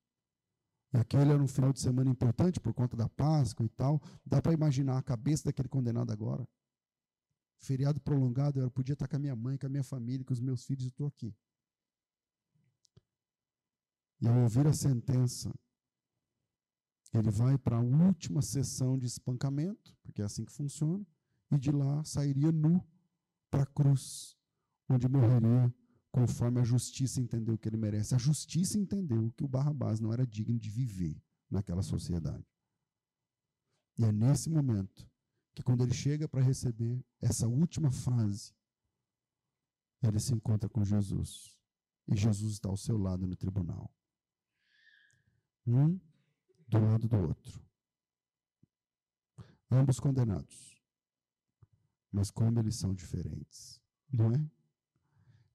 [0.92, 4.02] E aquele era um final de semana importante por conta da Páscoa e tal.
[4.26, 6.48] Dá para imaginar a cabeça daquele condenado agora.
[7.60, 10.42] Feriado prolongado, eu podia estar com a minha mãe, com a minha família, com os
[10.42, 11.34] meus filhos, eu estou aqui.
[14.20, 15.54] E ao ouvir a sentença,
[17.14, 21.06] Ele vai para a última sessão de espancamento, porque é assim que funciona,
[21.56, 22.84] e de lá sairia nu
[23.50, 24.38] para a cruz,
[24.90, 25.74] onde morreria
[26.12, 28.14] conforme a justiça entendeu que ele merece.
[28.14, 32.46] A justiça entendeu que o Barrabás não era digno de viver naquela sociedade.
[33.98, 35.10] E é nesse momento
[35.54, 38.54] que, quando ele chega para receber essa última frase,
[40.02, 41.58] ele se encontra com Jesus.
[42.08, 43.92] E Jesus está ao seu lado no tribunal.
[45.66, 46.00] Um
[46.68, 47.64] do lado do outro.
[49.72, 50.73] Ambos condenados.
[52.14, 54.52] Mas como eles são diferentes, não é?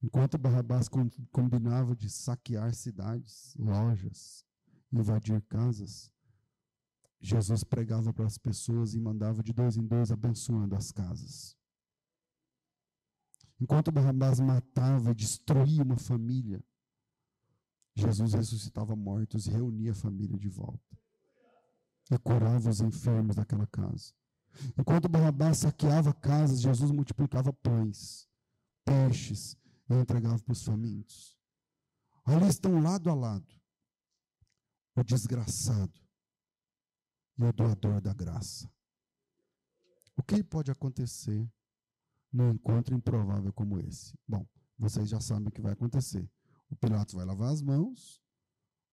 [0.02, 0.88] Enquanto Barrabás
[1.30, 4.44] combinava de saquear cidades, lojas,
[4.92, 6.10] invadir casas,
[7.20, 11.56] Jesus pregava para as pessoas e mandava de dois em dois abençoando as casas.
[13.60, 16.62] Enquanto Barrabás matava e destruía uma família,
[17.94, 20.98] Jesus ressuscitava mortos e reunia a família de volta.
[22.10, 24.17] E curava os enfermos daquela casa.
[24.78, 28.28] Enquanto Barrabás saqueava casas, Jesus multiplicava pães,
[28.84, 29.56] peixes
[29.88, 31.36] e entregava para os famintos.
[32.24, 33.58] Ali estão lado a lado
[35.00, 36.00] o desgraçado
[37.38, 38.70] e o doador da graça.
[40.16, 41.48] O que pode acontecer
[42.32, 44.12] num encontro improvável como esse?
[44.26, 44.44] Bom,
[44.76, 46.28] vocês já sabem o que vai acontecer.
[46.68, 48.20] O Pilatos vai lavar as mãos,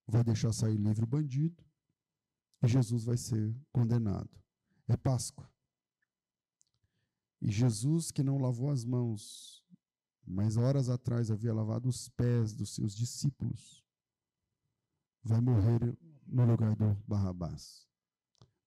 [0.07, 1.65] vai deixar sair livre o bandido,
[2.61, 4.29] e Jesus vai ser condenado.
[4.87, 5.49] É Páscoa.
[7.41, 9.63] E Jesus, que não lavou as mãos,
[10.25, 13.83] mas horas atrás havia lavado os pés dos seus discípulos,
[15.23, 17.85] vai morrer no lugar do Barrabás.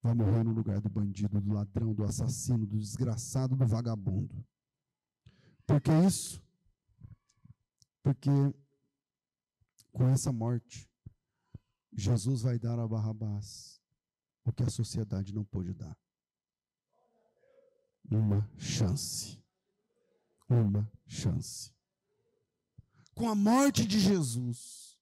[0.01, 4.47] Vai morrer no lugar do bandido, do ladrão, do assassino, do desgraçado, do vagabundo.
[5.67, 6.41] Por que isso?
[8.03, 8.31] Porque
[9.93, 10.89] com essa morte,
[11.93, 13.81] Jesus vai dar a Barrabás
[14.45, 15.97] o que a sociedade não pôde dar.
[18.11, 19.39] Uma chance.
[20.49, 21.73] Uma chance.
[23.15, 24.99] Com a morte de Jesus,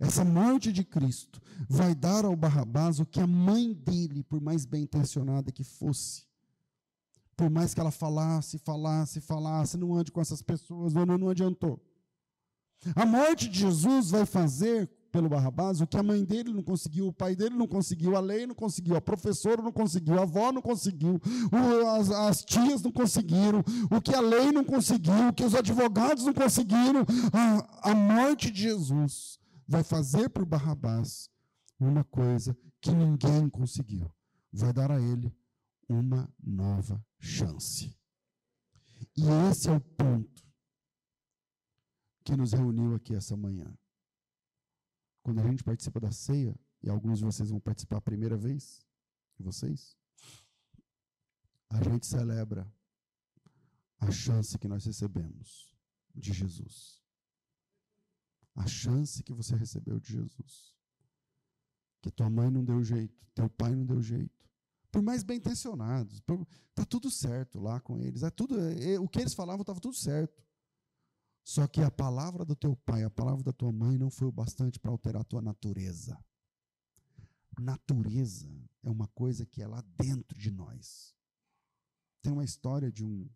[0.00, 4.64] essa morte de Cristo vai dar ao Barrabás o que a mãe dele, por mais
[4.64, 6.26] bem intencionada que fosse,
[7.36, 11.80] por mais que ela falasse, falasse, falasse, não ande com essas pessoas, não, não adiantou.
[12.94, 17.08] A morte de Jesus vai fazer pelo Barrabás o que a mãe dele não conseguiu,
[17.08, 20.52] o pai dele não conseguiu, a lei não conseguiu, a professora não conseguiu, a avó
[20.52, 21.20] não conseguiu,
[21.98, 26.24] as, as tias não conseguiram, o que a lei não conseguiu, o que os advogados
[26.24, 27.04] não conseguiram.
[27.32, 31.28] A, a morte de Jesus vai fazer para o Barrabás
[31.80, 34.08] uma coisa que ninguém conseguiu.
[34.52, 35.34] Vai dar a ele
[35.88, 37.92] uma nova chance.
[39.16, 40.44] E esse é o ponto
[42.22, 43.66] que nos reuniu aqui essa manhã.
[45.28, 48.82] Quando a gente participa da ceia, e alguns de vocês vão participar a primeira vez,
[49.38, 49.94] vocês,
[51.68, 52.66] a gente celebra
[54.00, 55.76] a chance que nós recebemos
[56.14, 57.02] de Jesus.
[58.54, 60.74] A chance que você recebeu de Jesus.
[62.00, 64.48] Que tua mãe não deu jeito, teu pai não deu jeito.
[64.90, 66.22] Por mais bem intencionados,
[66.70, 68.22] está tudo certo lá com eles.
[68.22, 70.42] É tudo, é, o que eles falavam estava tudo certo.
[71.48, 74.30] Só que a palavra do teu pai, a palavra da tua mãe não foi o
[74.30, 76.22] bastante para alterar a tua natureza.
[77.58, 78.46] Natureza
[78.82, 81.16] é uma coisa que é lá dentro de nós.
[82.20, 83.26] Tem uma história de um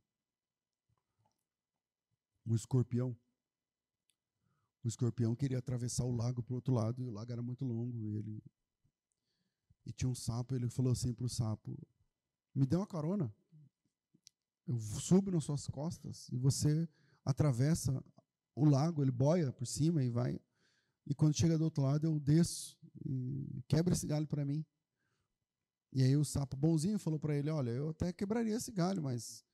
[2.44, 3.16] um escorpião.
[4.84, 7.64] O escorpião queria atravessar o lago para o outro lado, e o lago era muito
[7.64, 8.42] longo, e ele
[9.86, 11.78] e tinha um sapo, ele falou assim para o sapo:
[12.54, 13.34] "Me dê uma carona.
[14.66, 16.86] Eu subo nas suas costas e você
[17.24, 18.02] atravessa
[18.54, 20.40] o lago, ele boia por cima e vai.
[21.06, 24.64] E quando chega do outro lado, eu desço e quebra esse galho para mim.
[25.92, 29.44] E aí o sapo bonzinho falou para ele: Olha, eu até quebraria esse galho, mas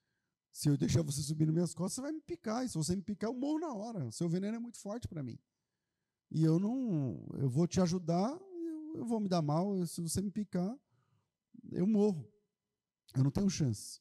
[0.53, 2.65] se eu deixar você subir nas minhas costas, você vai me picar.
[2.65, 4.07] E se você me picar, eu morro na hora.
[4.07, 5.39] O seu veneno é muito forte para mim.
[6.31, 7.27] E eu não.
[7.35, 9.85] Eu vou te ajudar, eu, eu vou me dar mal.
[9.87, 10.77] Se você me picar,
[11.73, 12.31] eu morro.
[13.17, 14.01] Eu não tenho chance.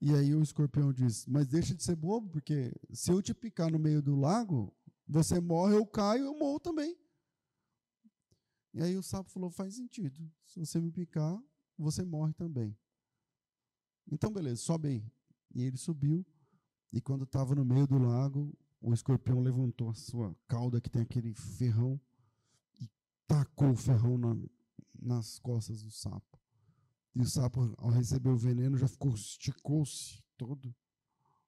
[0.00, 3.70] E aí o escorpião diz: Mas deixa de ser bobo, porque se eu te picar
[3.70, 4.74] no meio do lago,
[5.06, 6.96] você morre, eu caio, eu morro também.
[8.74, 10.30] E aí o sapo falou: Faz sentido.
[10.44, 11.38] Se você me picar,
[11.78, 12.76] você morre também.
[14.10, 15.12] Então, beleza, sobe aí.
[15.54, 16.24] E ele subiu.
[16.92, 21.02] E quando estava no meio do lago, o escorpião levantou a sua cauda, que tem
[21.02, 22.00] aquele ferrão,
[22.80, 22.88] e
[23.26, 24.36] tacou o ferrão na,
[25.00, 26.38] nas costas do sapo.
[27.16, 30.72] E o sapo, ao receber o veneno, já ficou, esticou-se todo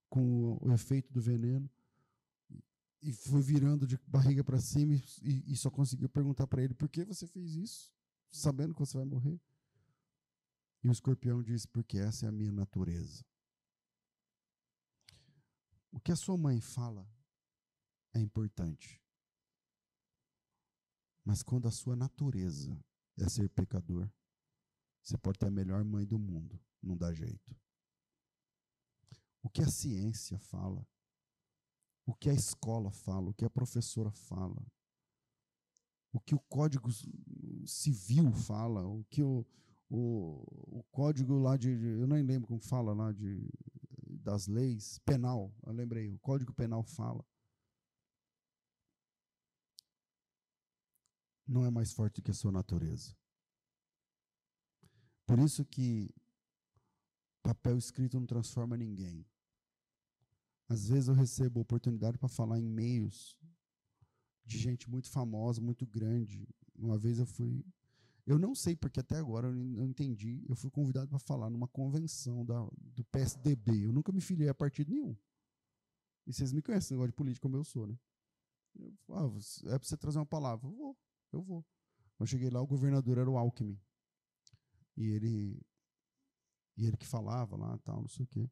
[0.09, 1.71] com o, efeito do veneno
[3.03, 6.89] e foi virando de barriga para cima e, e, só conseguiu perguntar para ele: por
[6.89, 7.93] que você fez isso?
[8.31, 9.41] sabendo que você vai morrer.
[10.83, 13.25] E o escorpião disse: Porque essa é a minha natureza.
[15.91, 17.09] O que a sua mãe fala
[18.13, 19.03] é importante.
[21.25, 22.79] Mas quando a sua natureza
[23.17, 24.11] é ser pecador,
[25.09, 27.57] você pode ter a melhor mãe do mundo, não dá jeito.
[29.43, 30.87] O que a ciência fala,
[32.05, 34.63] o que a escola fala, o que a professora fala,
[36.13, 36.91] o que o Código
[37.67, 39.47] Civil fala, o que o,
[39.89, 43.49] o, o código lá de, eu nem lembro como fala lá de
[44.23, 47.25] das leis penal, eu lembrei, o Código Penal fala.
[51.47, 53.17] Não é mais forte do que a sua natureza.
[55.29, 56.09] Por isso que
[57.43, 59.27] papel escrito não transforma ninguém.
[60.67, 63.39] Às vezes eu recebo oportunidade para falar em meios
[64.43, 66.49] de gente muito famosa, muito grande.
[66.75, 67.63] Uma vez eu fui
[68.27, 70.43] eu não sei porque até agora eu não entendi.
[70.49, 73.85] Eu fui convidado para falar numa convenção da, do PSDB.
[73.85, 75.15] Eu nunca me filiei a partido nenhum.
[76.27, 77.99] E vocês me conhecem, negócio de política como eu sou, né?
[78.79, 79.31] Eu, ah,
[79.75, 80.67] é para você trazer uma palavra.
[80.67, 80.97] Eu vou,
[81.33, 81.67] eu vou.
[82.19, 83.79] Eu cheguei lá, o governador era o Alckmin.
[84.99, 85.63] E ele,
[86.77, 88.51] e ele que falava lá, tal, não sei o quê.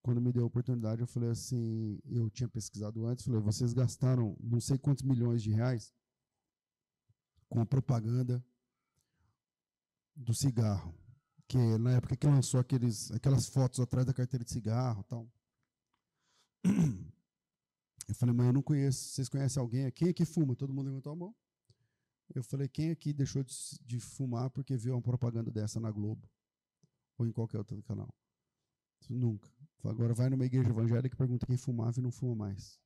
[0.00, 4.36] Quando me deu a oportunidade, eu falei assim, eu tinha pesquisado antes, falei, vocês gastaram
[4.40, 5.92] não sei quantos milhões de reais
[7.48, 8.42] com a propaganda
[10.14, 10.94] do cigarro,
[11.48, 15.28] que na época que lançou aqueles, aquelas fotos atrás da carteira de cigarro tal.
[18.08, 19.08] Eu falei, mas eu não conheço.
[19.08, 20.54] Vocês conhecem alguém aqui que fuma?
[20.54, 21.34] Todo mundo levantou a mão.
[22.34, 23.52] Eu falei, quem aqui deixou de,
[23.84, 26.28] de, fumar porque viu uma propaganda dessa na Globo?
[27.18, 28.14] Ou em qualquer outro canal?
[29.08, 29.50] Nunca.
[29.82, 32.78] Agora vai numa igreja evangélica e pergunta quem fumava e não fuma mais.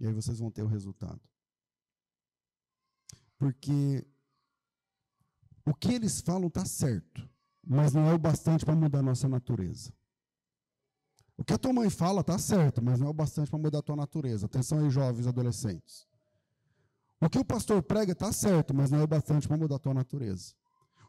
[0.00, 1.20] E aí vocês vão ter o resultado.
[3.36, 4.04] Porque
[5.64, 7.28] o que eles falam está certo,
[7.64, 9.92] mas não é o bastante para mudar a nossa natureza.
[11.36, 13.78] O que a tua mãe fala está certo, mas não é o bastante para mudar
[13.78, 14.46] a tua natureza.
[14.46, 16.08] Atenção aí, jovens adolescentes.
[17.20, 19.78] O que o pastor prega está certo, mas não é o bastante para mudar a
[19.78, 20.54] tua natureza.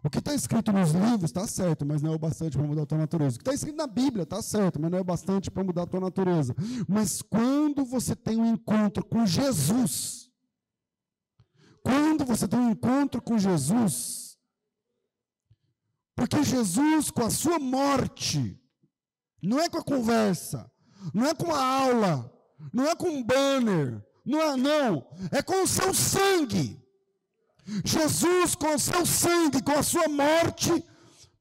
[0.03, 2.83] O que está escrito nos livros está certo, mas não é o bastante para mudar
[2.83, 3.35] a tua natureza.
[3.35, 5.83] O que está escrito na Bíblia está certo, mas não é o bastante para mudar
[5.83, 6.55] a tua natureza.
[6.87, 10.31] Mas quando você tem um encontro com Jesus,
[11.83, 14.37] quando você tem um encontro com Jesus,
[16.15, 18.57] porque Jesus, com a sua morte,
[19.41, 20.71] não é com a conversa,
[21.13, 22.33] não é com a aula,
[22.73, 26.79] não é com um banner, não é, não, é com o seu sangue.
[27.83, 30.71] Jesus, com o seu sangue, com a sua morte,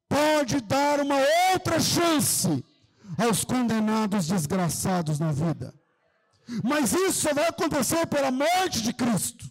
[0.09, 1.19] pode dar uma
[1.53, 2.65] outra chance
[3.19, 5.75] aos condenados desgraçados na vida.
[6.65, 9.45] Mas isso só vai acontecer pela morte de Cristo.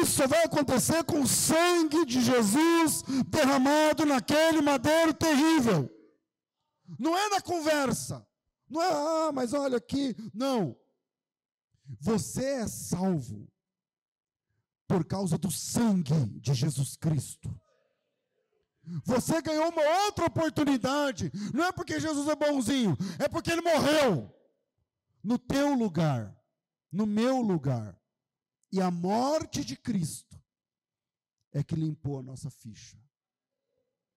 [0.00, 5.90] Isso vai acontecer com o sangue de Jesus derramado naquele madeiro terrível.
[7.00, 8.24] Não é na conversa.
[8.70, 10.14] Não é, ah, mas olha aqui.
[10.32, 10.76] Não.
[12.00, 13.48] Você é salvo
[14.86, 17.48] por causa do sangue de Jesus Cristo.
[19.04, 21.30] Você ganhou uma outra oportunidade.
[21.54, 24.32] Não é porque Jesus é bonzinho, é porque ele morreu
[25.22, 26.36] no teu lugar,
[26.90, 27.98] no meu lugar.
[28.72, 30.40] E a morte de Cristo
[31.52, 32.98] é que limpou a nossa ficha.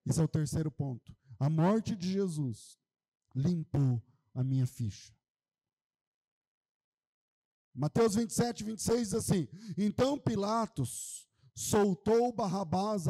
[0.06, 1.16] Esse é o terceiro ponto.
[1.40, 2.80] A morte de Jesus
[3.36, 4.02] limpou
[4.34, 5.14] a minha ficha.
[7.76, 9.48] Mateus 27, 26 diz assim:
[9.78, 13.04] Então Pilatos soltou Barrabás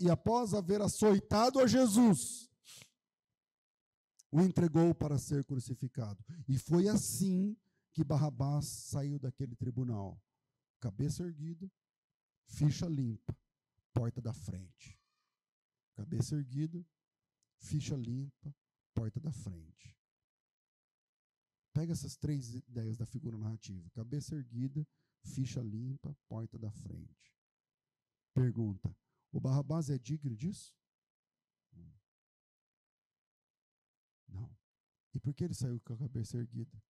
[0.00, 2.50] e, após haver açoitado a Jesus,
[4.30, 6.22] o entregou para ser crucificado.
[6.48, 7.56] E foi assim
[7.92, 10.20] que Barrabás saiu daquele tribunal
[10.80, 11.70] cabeça erguida,
[12.46, 13.36] ficha limpa,
[13.92, 14.98] porta da frente.
[15.94, 16.84] Cabeça erguida,
[17.58, 18.54] ficha limpa,
[18.94, 19.97] porta da frente.
[21.78, 24.84] Pega essas três ideias da figura narrativa: cabeça erguida,
[25.22, 27.32] ficha limpa, porta da frente.
[28.34, 28.92] Pergunta:
[29.30, 30.76] o Barrabás é digno disso?
[34.26, 34.50] Não.
[35.14, 36.82] E por que ele saiu com a cabeça erguida?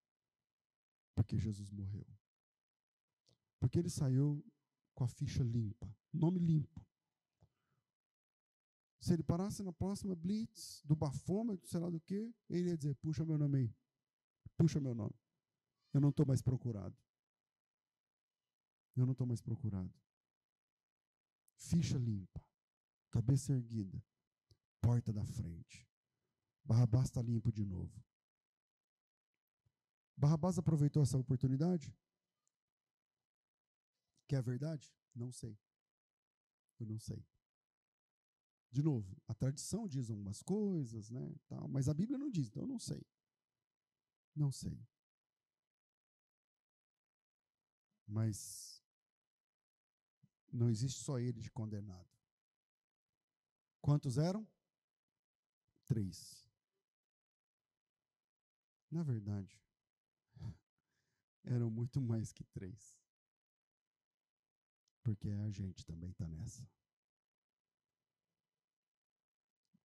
[1.15, 2.07] Porque Jesus morreu.
[3.61, 4.43] Porque ele saiu
[4.95, 6.83] com a ficha limpa, nome limpo.
[9.01, 12.95] Se ele parasse na próxima blitz, do bafômetro, sei lá do que, ele ia dizer:
[12.95, 13.88] puxa meu nome aí.
[14.59, 15.15] Puxa meu nome.
[15.95, 16.97] Eu não estou mais procurado.
[18.97, 19.95] Eu não estou mais procurado.
[21.57, 22.45] Ficha limpa,
[23.11, 24.05] cabeça erguida,
[24.81, 25.89] porta da frente.
[26.65, 28.05] Barrabás está limpo de novo.
[30.17, 31.97] Barrabás aproveitou essa oportunidade?
[34.27, 34.93] Que é a verdade?
[35.15, 35.57] Não sei.
[36.81, 37.25] Eu não sei.
[38.71, 42.65] De novo, a tradição diz algumas coisas, né, tal, mas a Bíblia não diz, então
[42.65, 43.07] eu não sei.
[44.39, 44.81] Não sei.
[48.07, 48.81] Mas
[50.53, 52.09] não existe só ele de condenado.
[53.81, 54.47] Quantos eram?
[55.89, 56.49] Três.
[58.89, 59.61] Na verdade,
[61.43, 62.97] eram muito mais que três.
[65.03, 66.65] Porque a gente também está nessa.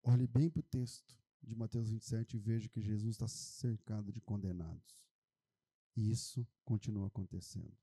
[0.04, 4.22] Olhe bem para o texto de Mateus 27 e veja que Jesus está cercado de
[4.22, 5.08] condenados.
[5.96, 7.78] E isso continua acontecendo.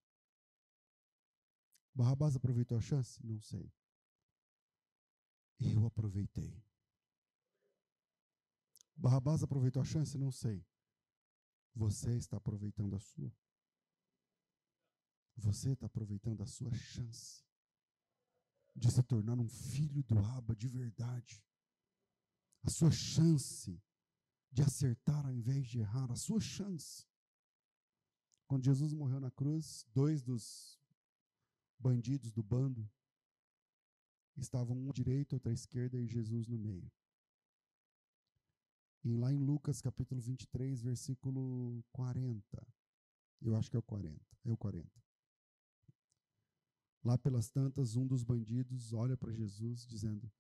[1.95, 3.25] Barrabás aproveitou a chance?
[3.25, 3.73] Não sei.
[5.61, 6.63] Eu aproveitei.
[8.97, 10.17] Barrabás aproveitou a chance?
[10.17, 10.65] Não sei.
[11.75, 13.33] Você está aproveitando a sua?
[15.37, 17.45] Você está aproveitando a sua chance
[18.75, 21.43] de se tornar um filho do Abba de verdade.
[22.63, 23.81] A sua chance
[24.53, 27.07] de acertar ao invés de errar, a sua chance.
[28.47, 30.79] Quando Jesus morreu na cruz, dois dos
[31.79, 32.91] bandidos do bando
[34.37, 36.91] estavam um à direita, outro à esquerda e Jesus no meio.
[39.03, 42.67] E lá em Lucas capítulo 23, versículo 40.
[43.41, 44.21] Eu acho que é o 40.
[44.45, 44.91] É o 40.
[47.03, 50.31] Lá pelas tantas, um dos bandidos olha para Jesus dizendo,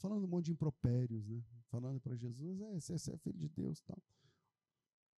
[0.00, 1.44] falando um monte de impropérios, né?
[1.68, 4.02] Falando para Jesus, é, você é filho de Deus, tal.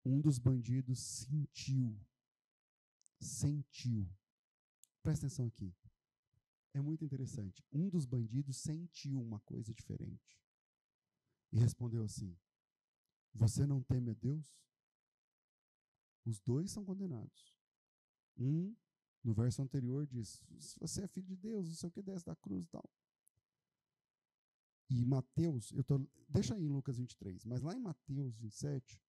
[0.04, 1.96] Um dos bandidos sentiu,
[3.20, 4.08] sentiu.
[5.02, 5.72] Presta atenção aqui.
[6.72, 7.62] É muito interessante.
[7.70, 10.40] Um dos bandidos sentiu uma coisa diferente
[11.52, 12.36] e respondeu assim:
[13.34, 14.58] Você não teme a Deus?
[16.24, 17.54] Os dois são condenados.
[18.36, 18.74] Um
[19.22, 20.42] no verso anterior diz:
[20.78, 22.88] você é filho de Deus, não sei o que desce da cruz e tal.
[24.90, 29.00] E Mateus, eu tô, deixa aí em Lucas 23, mas lá em Mateus 27,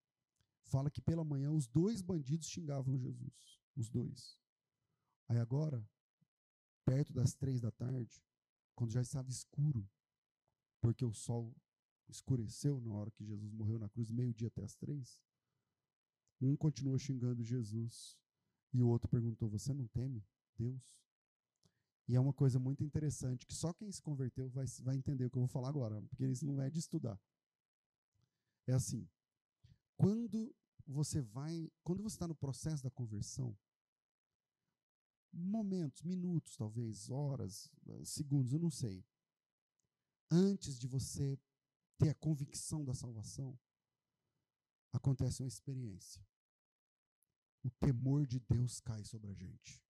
[0.62, 3.60] fala que pela manhã os dois bandidos xingavam Jesus.
[3.76, 4.38] Os dois.
[5.28, 5.84] Aí agora,
[6.86, 8.24] perto das três da tarde,
[8.76, 9.90] quando já estava escuro,
[10.80, 11.52] porque o sol
[12.08, 15.20] escureceu na hora que Jesus morreu na cruz, meio-dia até as três,
[16.40, 18.16] um continuou xingando Jesus
[18.72, 20.24] e o outro perguntou: Você não teme
[20.56, 20.96] Deus?
[22.12, 25.30] E é uma coisa muito interessante, que só quem se converteu vai, vai entender o
[25.30, 27.18] que eu vou falar agora, porque isso não é de estudar.
[28.68, 29.10] É assim:
[29.96, 30.54] quando
[30.86, 33.58] você vai, quando você está no processo da conversão,
[35.32, 37.72] momentos, minutos, talvez, horas,
[38.04, 39.06] segundos, eu não sei.
[40.30, 41.40] Antes de você
[41.98, 43.58] ter a convicção da salvação,
[44.92, 46.22] acontece uma experiência
[47.64, 49.82] o temor de Deus cai sobre a gente.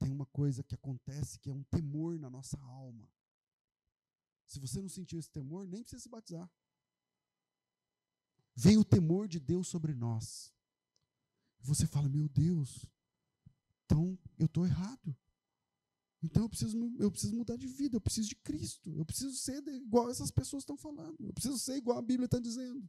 [0.00, 3.06] Tem uma coisa que acontece que é um temor na nossa alma.
[4.46, 6.50] Se você não sentiu esse temor, nem precisa se batizar.
[8.56, 10.52] Vem o temor de Deus sobre nós.
[11.60, 12.86] Você fala, meu Deus,
[13.84, 15.16] então eu estou errado.
[16.22, 19.62] Então eu preciso, eu preciso mudar de vida, eu preciso de Cristo, eu preciso ser
[19.68, 22.88] igual essas pessoas estão falando, eu preciso ser igual a Bíblia está dizendo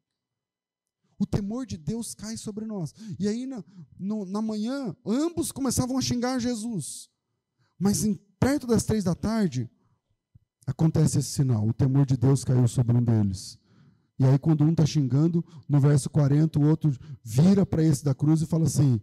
[1.22, 2.96] o temor de Deus cai sobre nós.
[3.20, 3.64] E aí, na,
[4.00, 7.10] no, na manhã, ambos começavam a xingar Jesus.
[7.78, 9.70] Mas em, perto das três da tarde,
[10.66, 13.60] acontece esse sinal: o temor de Deus caiu sobre um deles.
[14.18, 16.92] E aí, quando um está xingando, no verso 40, o outro
[17.24, 19.00] vira para esse da cruz e fala assim: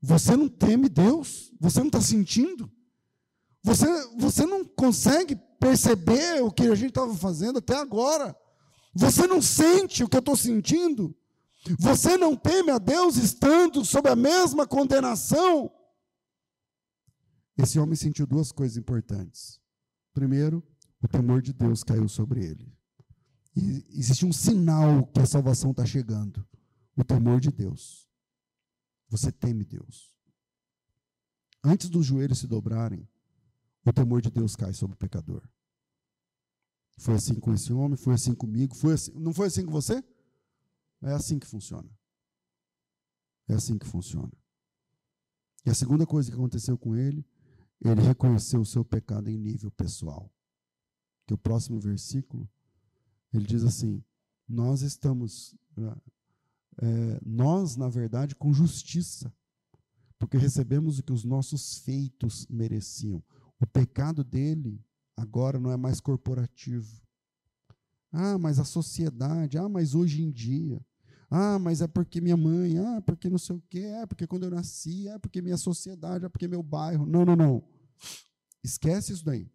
[0.00, 1.52] Você não teme Deus?
[1.58, 2.70] Você não está sentindo?
[3.64, 3.86] Você,
[4.16, 8.36] você não consegue perceber o que a gente estava fazendo até agora?
[8.94, 11.12] Você não sente o que eu estou sentindo?
[11.78, 15.72] Você não teme a Deus estando sob a mesma condenação?
[17.58, 19.60] Esse homem sentiu duas coisas importantes.
[20.12, 20.62] Primeiro,
[21.02, 22.72] o temor de Deus caiu sobre ele.
[23.54, 26.46] E existe um sinal que a salvação está chegando:
[26.96, 28.06] o temor de Deus.
[29.08, 30.12] Você teme Deus.
[31.62, 33.08] Antes dos joelhos se dobrarem,
[33.84, 35.42] o temor de Deus cai sobre o pecador.
[36.98, 40.02] Foi assim com esse homem, foi assim comigo, foi assim, não foi assim com você?
[41.02, 41.88] É assim que funciona.
[43.48, 44.32] É assim que funciona.
[45.64, 47.24] E a segunda coisa que aconteceu com ele,
[47.80, 50.32] ele reconheceu o seu pecado em nível pessoal.
[51.26, 52.48] Que o próximo versículo,
[53.32, 54.02] ele diz assim:
[54.48, 55.56] Nós estamos,
[56.78, 59.32] é, nós, na verdade, com justiça,
[60.18, 63.22] porque recebemos o que os nossos feitos mereciam.
[63.60, 64.80] O pecado dele
[65.16, 67.05] agora não é mais corporativo.
[68.12, 70.80] Ah, mas a sociedade, ah, mas hoje em dia.
[71.28, 74.44] Ah, mas é porque minha mãe, ah, porque não sei o quê, é porque quando
[74.44, 77.04] eu nasci, é porque minha sociedade, é porque meu bairro.
[77.04, 77.68] Não, não, não.
[78.62, 79.50] Esquece isso daí.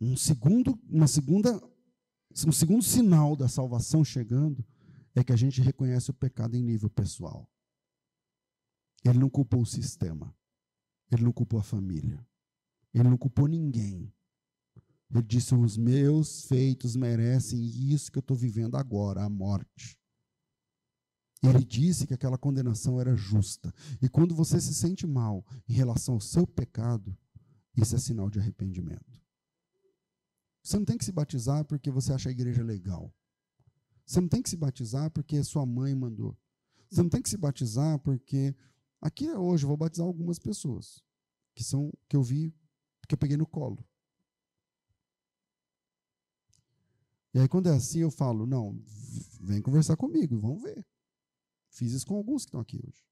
[0.00, 1.60] Um segundo, uma segunda,
[2.46, 4.64] um segundo sinal da salvação chegando
[5.14, 7.48] é que a gente reconhece o pecado em nível pessoal.
[9.04, 10.34] Ele não culpou o sistema.
[11.10, 12.24] Ele não culpou a família.
[12.92, 14.12] Ele não culpou ninguém.
[15.14, 19.96] Ele disse: Os meus feitos merecem isso que eu estou vivendo agora, a morte.
[21.42, 23.72] Ele disse que aquela condenação era justa.
[24.02, 27.16] E quando você se sente mal em relação ao seu pecado,
[27.76, 29.22] isso é sinal de arrependimento.
[30.62, 33.14] Você não tem que se batizar porque você acha a igreja legal.
[34.06, 36.36] Você não tem que se batizar porque sua mãe mandou.
[36.90, 38.54] Você não tem que se batizar porque
[39.00, 41.02] aqui hoje eu vou batizar algumas pessoas
[41.54, 42.54] que são que eu vi
[43.06, 43.84] que eu peguei no colo.
[47.34, 48.80] E aí quando é assim eu falo, não,
[49.40, 50.86] vem conversar comigo, vamos ver.
[51.70, 53.04] Fiz isso com alguns que estão aqui hoje.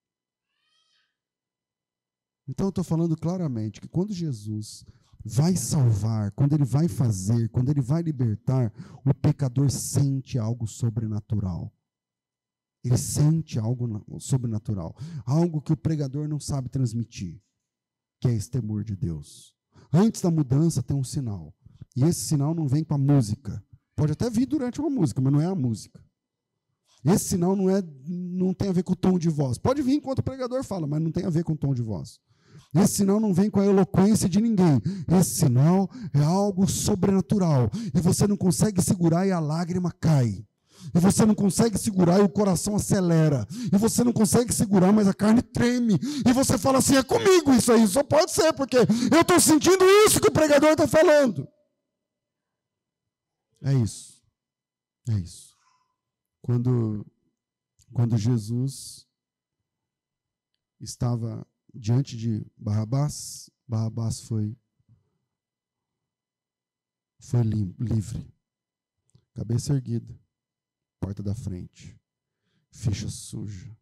[2.46, 4.84] Então eu estou falando claramente que quando Jesus
[5.24, 8.72] vai salvar, quando ele vai fazer, quando ele vai libertar,
[9.04, 11.72] o pecador sente algo sobrenatural.
[12.84, 17.40] Ele sente algo sobrenatural, algo que o pregador não sabe transmitir,
[18.20, 19.54] que é esse temor de Deus.
[19.92, 21.54] Antes da mudança tem um sinal,
[21.94, 23.64] e esse sinal não vem com a música.
[23.96, 26.00] Pode até vir durante uma música, mas não é a música.
[27.04, 29.58] Esse sinal não, é, não tem a ver com o tom de voz.
[29.58, 31.82] Pode vir enquanto o pregador fala, mas não tem a ver com o tom de
[31.82, 32.20] voz.
[32.74, 34.80] Esse sinal não vem com a eloquência de ninguém.
[35.18, 37.70] Esse sinal é algo sobrenatural.
[37.94, 40.44] E você não consegue segurar e a lágrima cai.
[40.94, 43.46] E você não consegue segurar e o coração acelera.
[43.72, 45.98] E você não consegue segurar, mas a carne treme.
[46.26, 47.86] E você fala assim: é comigo isso aí.
[47.86, 51.46] Só pode ser, porque eu estou sentindo isso que o pregador está falando.
[53.62, 54.22] É isso.
[55.08, 55.56] É isso.
[56.40, 57.06] Quando,
[57.92, 59.06] quando Jesus
[60.80, 64.56] estava diante de Barrabás, Barrabás foi,
[67.20, 68.32] foi livre.
[69.34, 70.20] Cabeça erguida,
[71.00, 71.98] porta da frente,
[72.70, 73.74] ficha suja.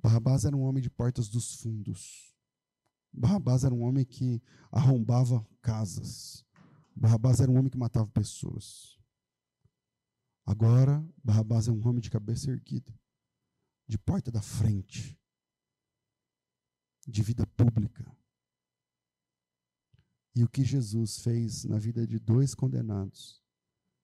[0.00, 2.34] Barrabás era um homem de portas dos fundos.
[3.12, 6.44] Barrabás era um homem que arrombava casas.
[6.94, 8.98] Barrabás era um homem que matava pessoas.
[10.44, 12.92] Agora, Barrabás é um homem de cabeça erguida,
[13.86, 15.18] de porta da frente,
[17.06, 18.04] de vida pública.
[20.34, 23.42] E o que Jesus fez na vida de dois condenados,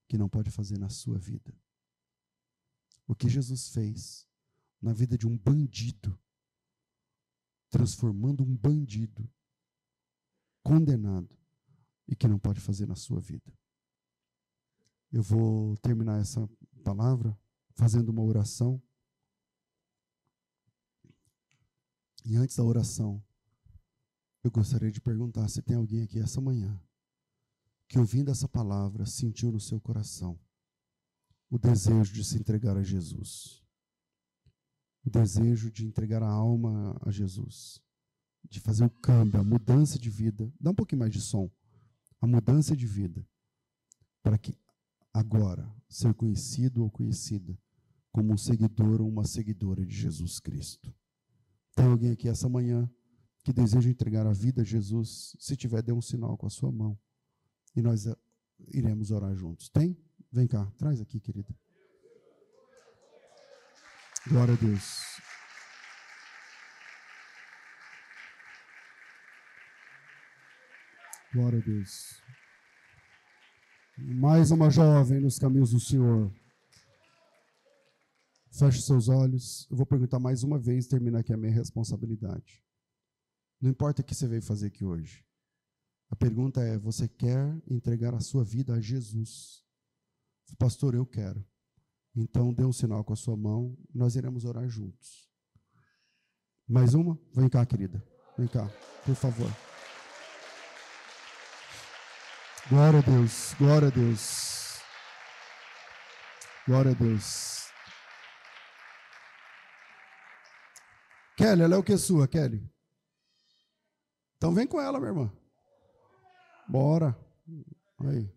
[0.09, 1.55] que não pode fazer na sua vida.
[3.07, 4.29] O que Jesus fez
[4.81, 6.19] na vida de um bandido,
[7.71, 9.31] transformando um bandido
[10.63, 11.38] condenado
[12.09, 13.53] e que não pode fazer na sua vida.
[15.13, 16.49] Eu vou terminar essa
[16.83, 17.39] palavra
[17.75, 18.83] fazendo uma oração.
[22.25, 23.23] E antes da oração,
[24.43, 26.81] eu gostaria de perguntar se tem alguém aqui essa manhã
[27.87, 30.39] que, ouvindo essa palavra, sentiu no seu coração
[31.51, 33.63] o desejo de se entregar a Jesus,
[35.05, 37.81] o desejo de entregar a alma a Jesus,
[38.45, 40.53] de fazer o câmbio, a mudança de vida.
[40.61, 41.51] Dá um pouquinho mais de som.
[42.21, 43.27] A mudança de vida,
[44.23, 44.59] para que
[45.13, 47.59] agora ser conhecido ou conhecida
[48.11, 50.93] como um seguidor ou uma seguidora de Jesus Cristo.
[51.75, 52.91] Tem alguém aqui essa manhã
[53.45, 55.37] que deseja entregar a vida a Jesus?
[55.39, 56.99] Se tiver, dê um sinal com a sua mão
[57.75, 58.17] e nós eh,
[58.75, 59.69] iremos orar juntos.
[59.69, 59.97] Tem?
[60.33, 61.55] Vem cá, traz aqui, querida.
[64.29, 65.28] Glória a Deus.
[71.39, 72.21] Glória a Deus.
[73.97, 76.35] Mais uma jovem nos caminhos do Senhor.
[78.51, 79.65] Feche seus olhos.
[79.71, 82.61] Eu vou perguntar mais uma vez, terminar aqui a minha responsabilidade.
[83.61, 85.25] Não importa o que você veio fazer aqui hoje.
[86.11, 89.63] A pergunta é: você quer entregar a sua vida a Jesus?
[90.59, 91.47] Pastor, eu quero.
[92.17, 95.31] Então dê um sinal com a sua mão, nós iremos orar juntos.
[96.67, 97.17] Mais uma?
[97.33, 98.05] Vem cá, querida.
[98.37, 98.69] Vem cá,
[99.07, 99.68] por favor.
[102.71, 104.79] Glória a Deus, glória a Deus.
[106.67, 107.71] Glória a Deus.
[111.35, 112.63] Kelly, ela é o que sua, Kelly?
[114.37, 115.33] Então vem com ela, minha irmã.
[116.69, 117.19] Bora.
[118.01, 118.31] Aí.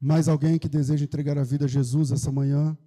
[0.00, 2.78] Mais alguém que deseja entregar a vida a Jesus essa manhã?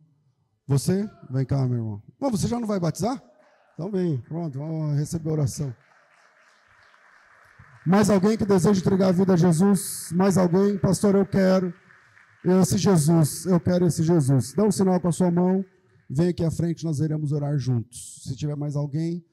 [0.66, 1.10] Você?
[1.30, 2.04] Vem cá, meu irmão.
[2.18, 3.22] Bom, você já não vai batizar?
[3.74, 5.76] Então vem, pronto, vamos receber a oração.
[7.86, 10.12] Mais alguém que deseja entregar a vida a Jesus?
[10.14, 10.78] Mais alguém?
[10.78, 11.74] Pastor, eu quero
[12.62, 13.46] esse Jesus.
[13.46, 14.54] Eu quero esse Jesus.
[14.54, 15.66] Dá um sinal com a sua mão.
[16.10, 18.22] Vem aqui à frente, nós iremos orar juntos.
[18.24, 19.26] Se tiver mais alguém,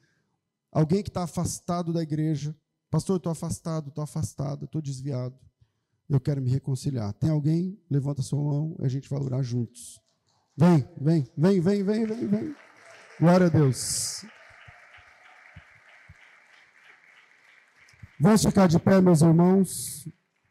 [0.70, 2.54] alguém que está afastado da igreja,
[2.90, 5.38] Pastor, estou afastado, estou afastado, estou desviado.
[6.08, 7.12] Eu quero me reconciliar.
[7.12, 7.78] Tem alguém?
[7.90, 10.00] Levanta sua mão e a gente vai orar juntos.
[10.56, 12.56] Vem, vem, vem, vem, vem, vem, vem.
[13.20, 14.24] Glória a Deus.
[18.20, 20.08] Vamos ficar de pé, meus irmãos.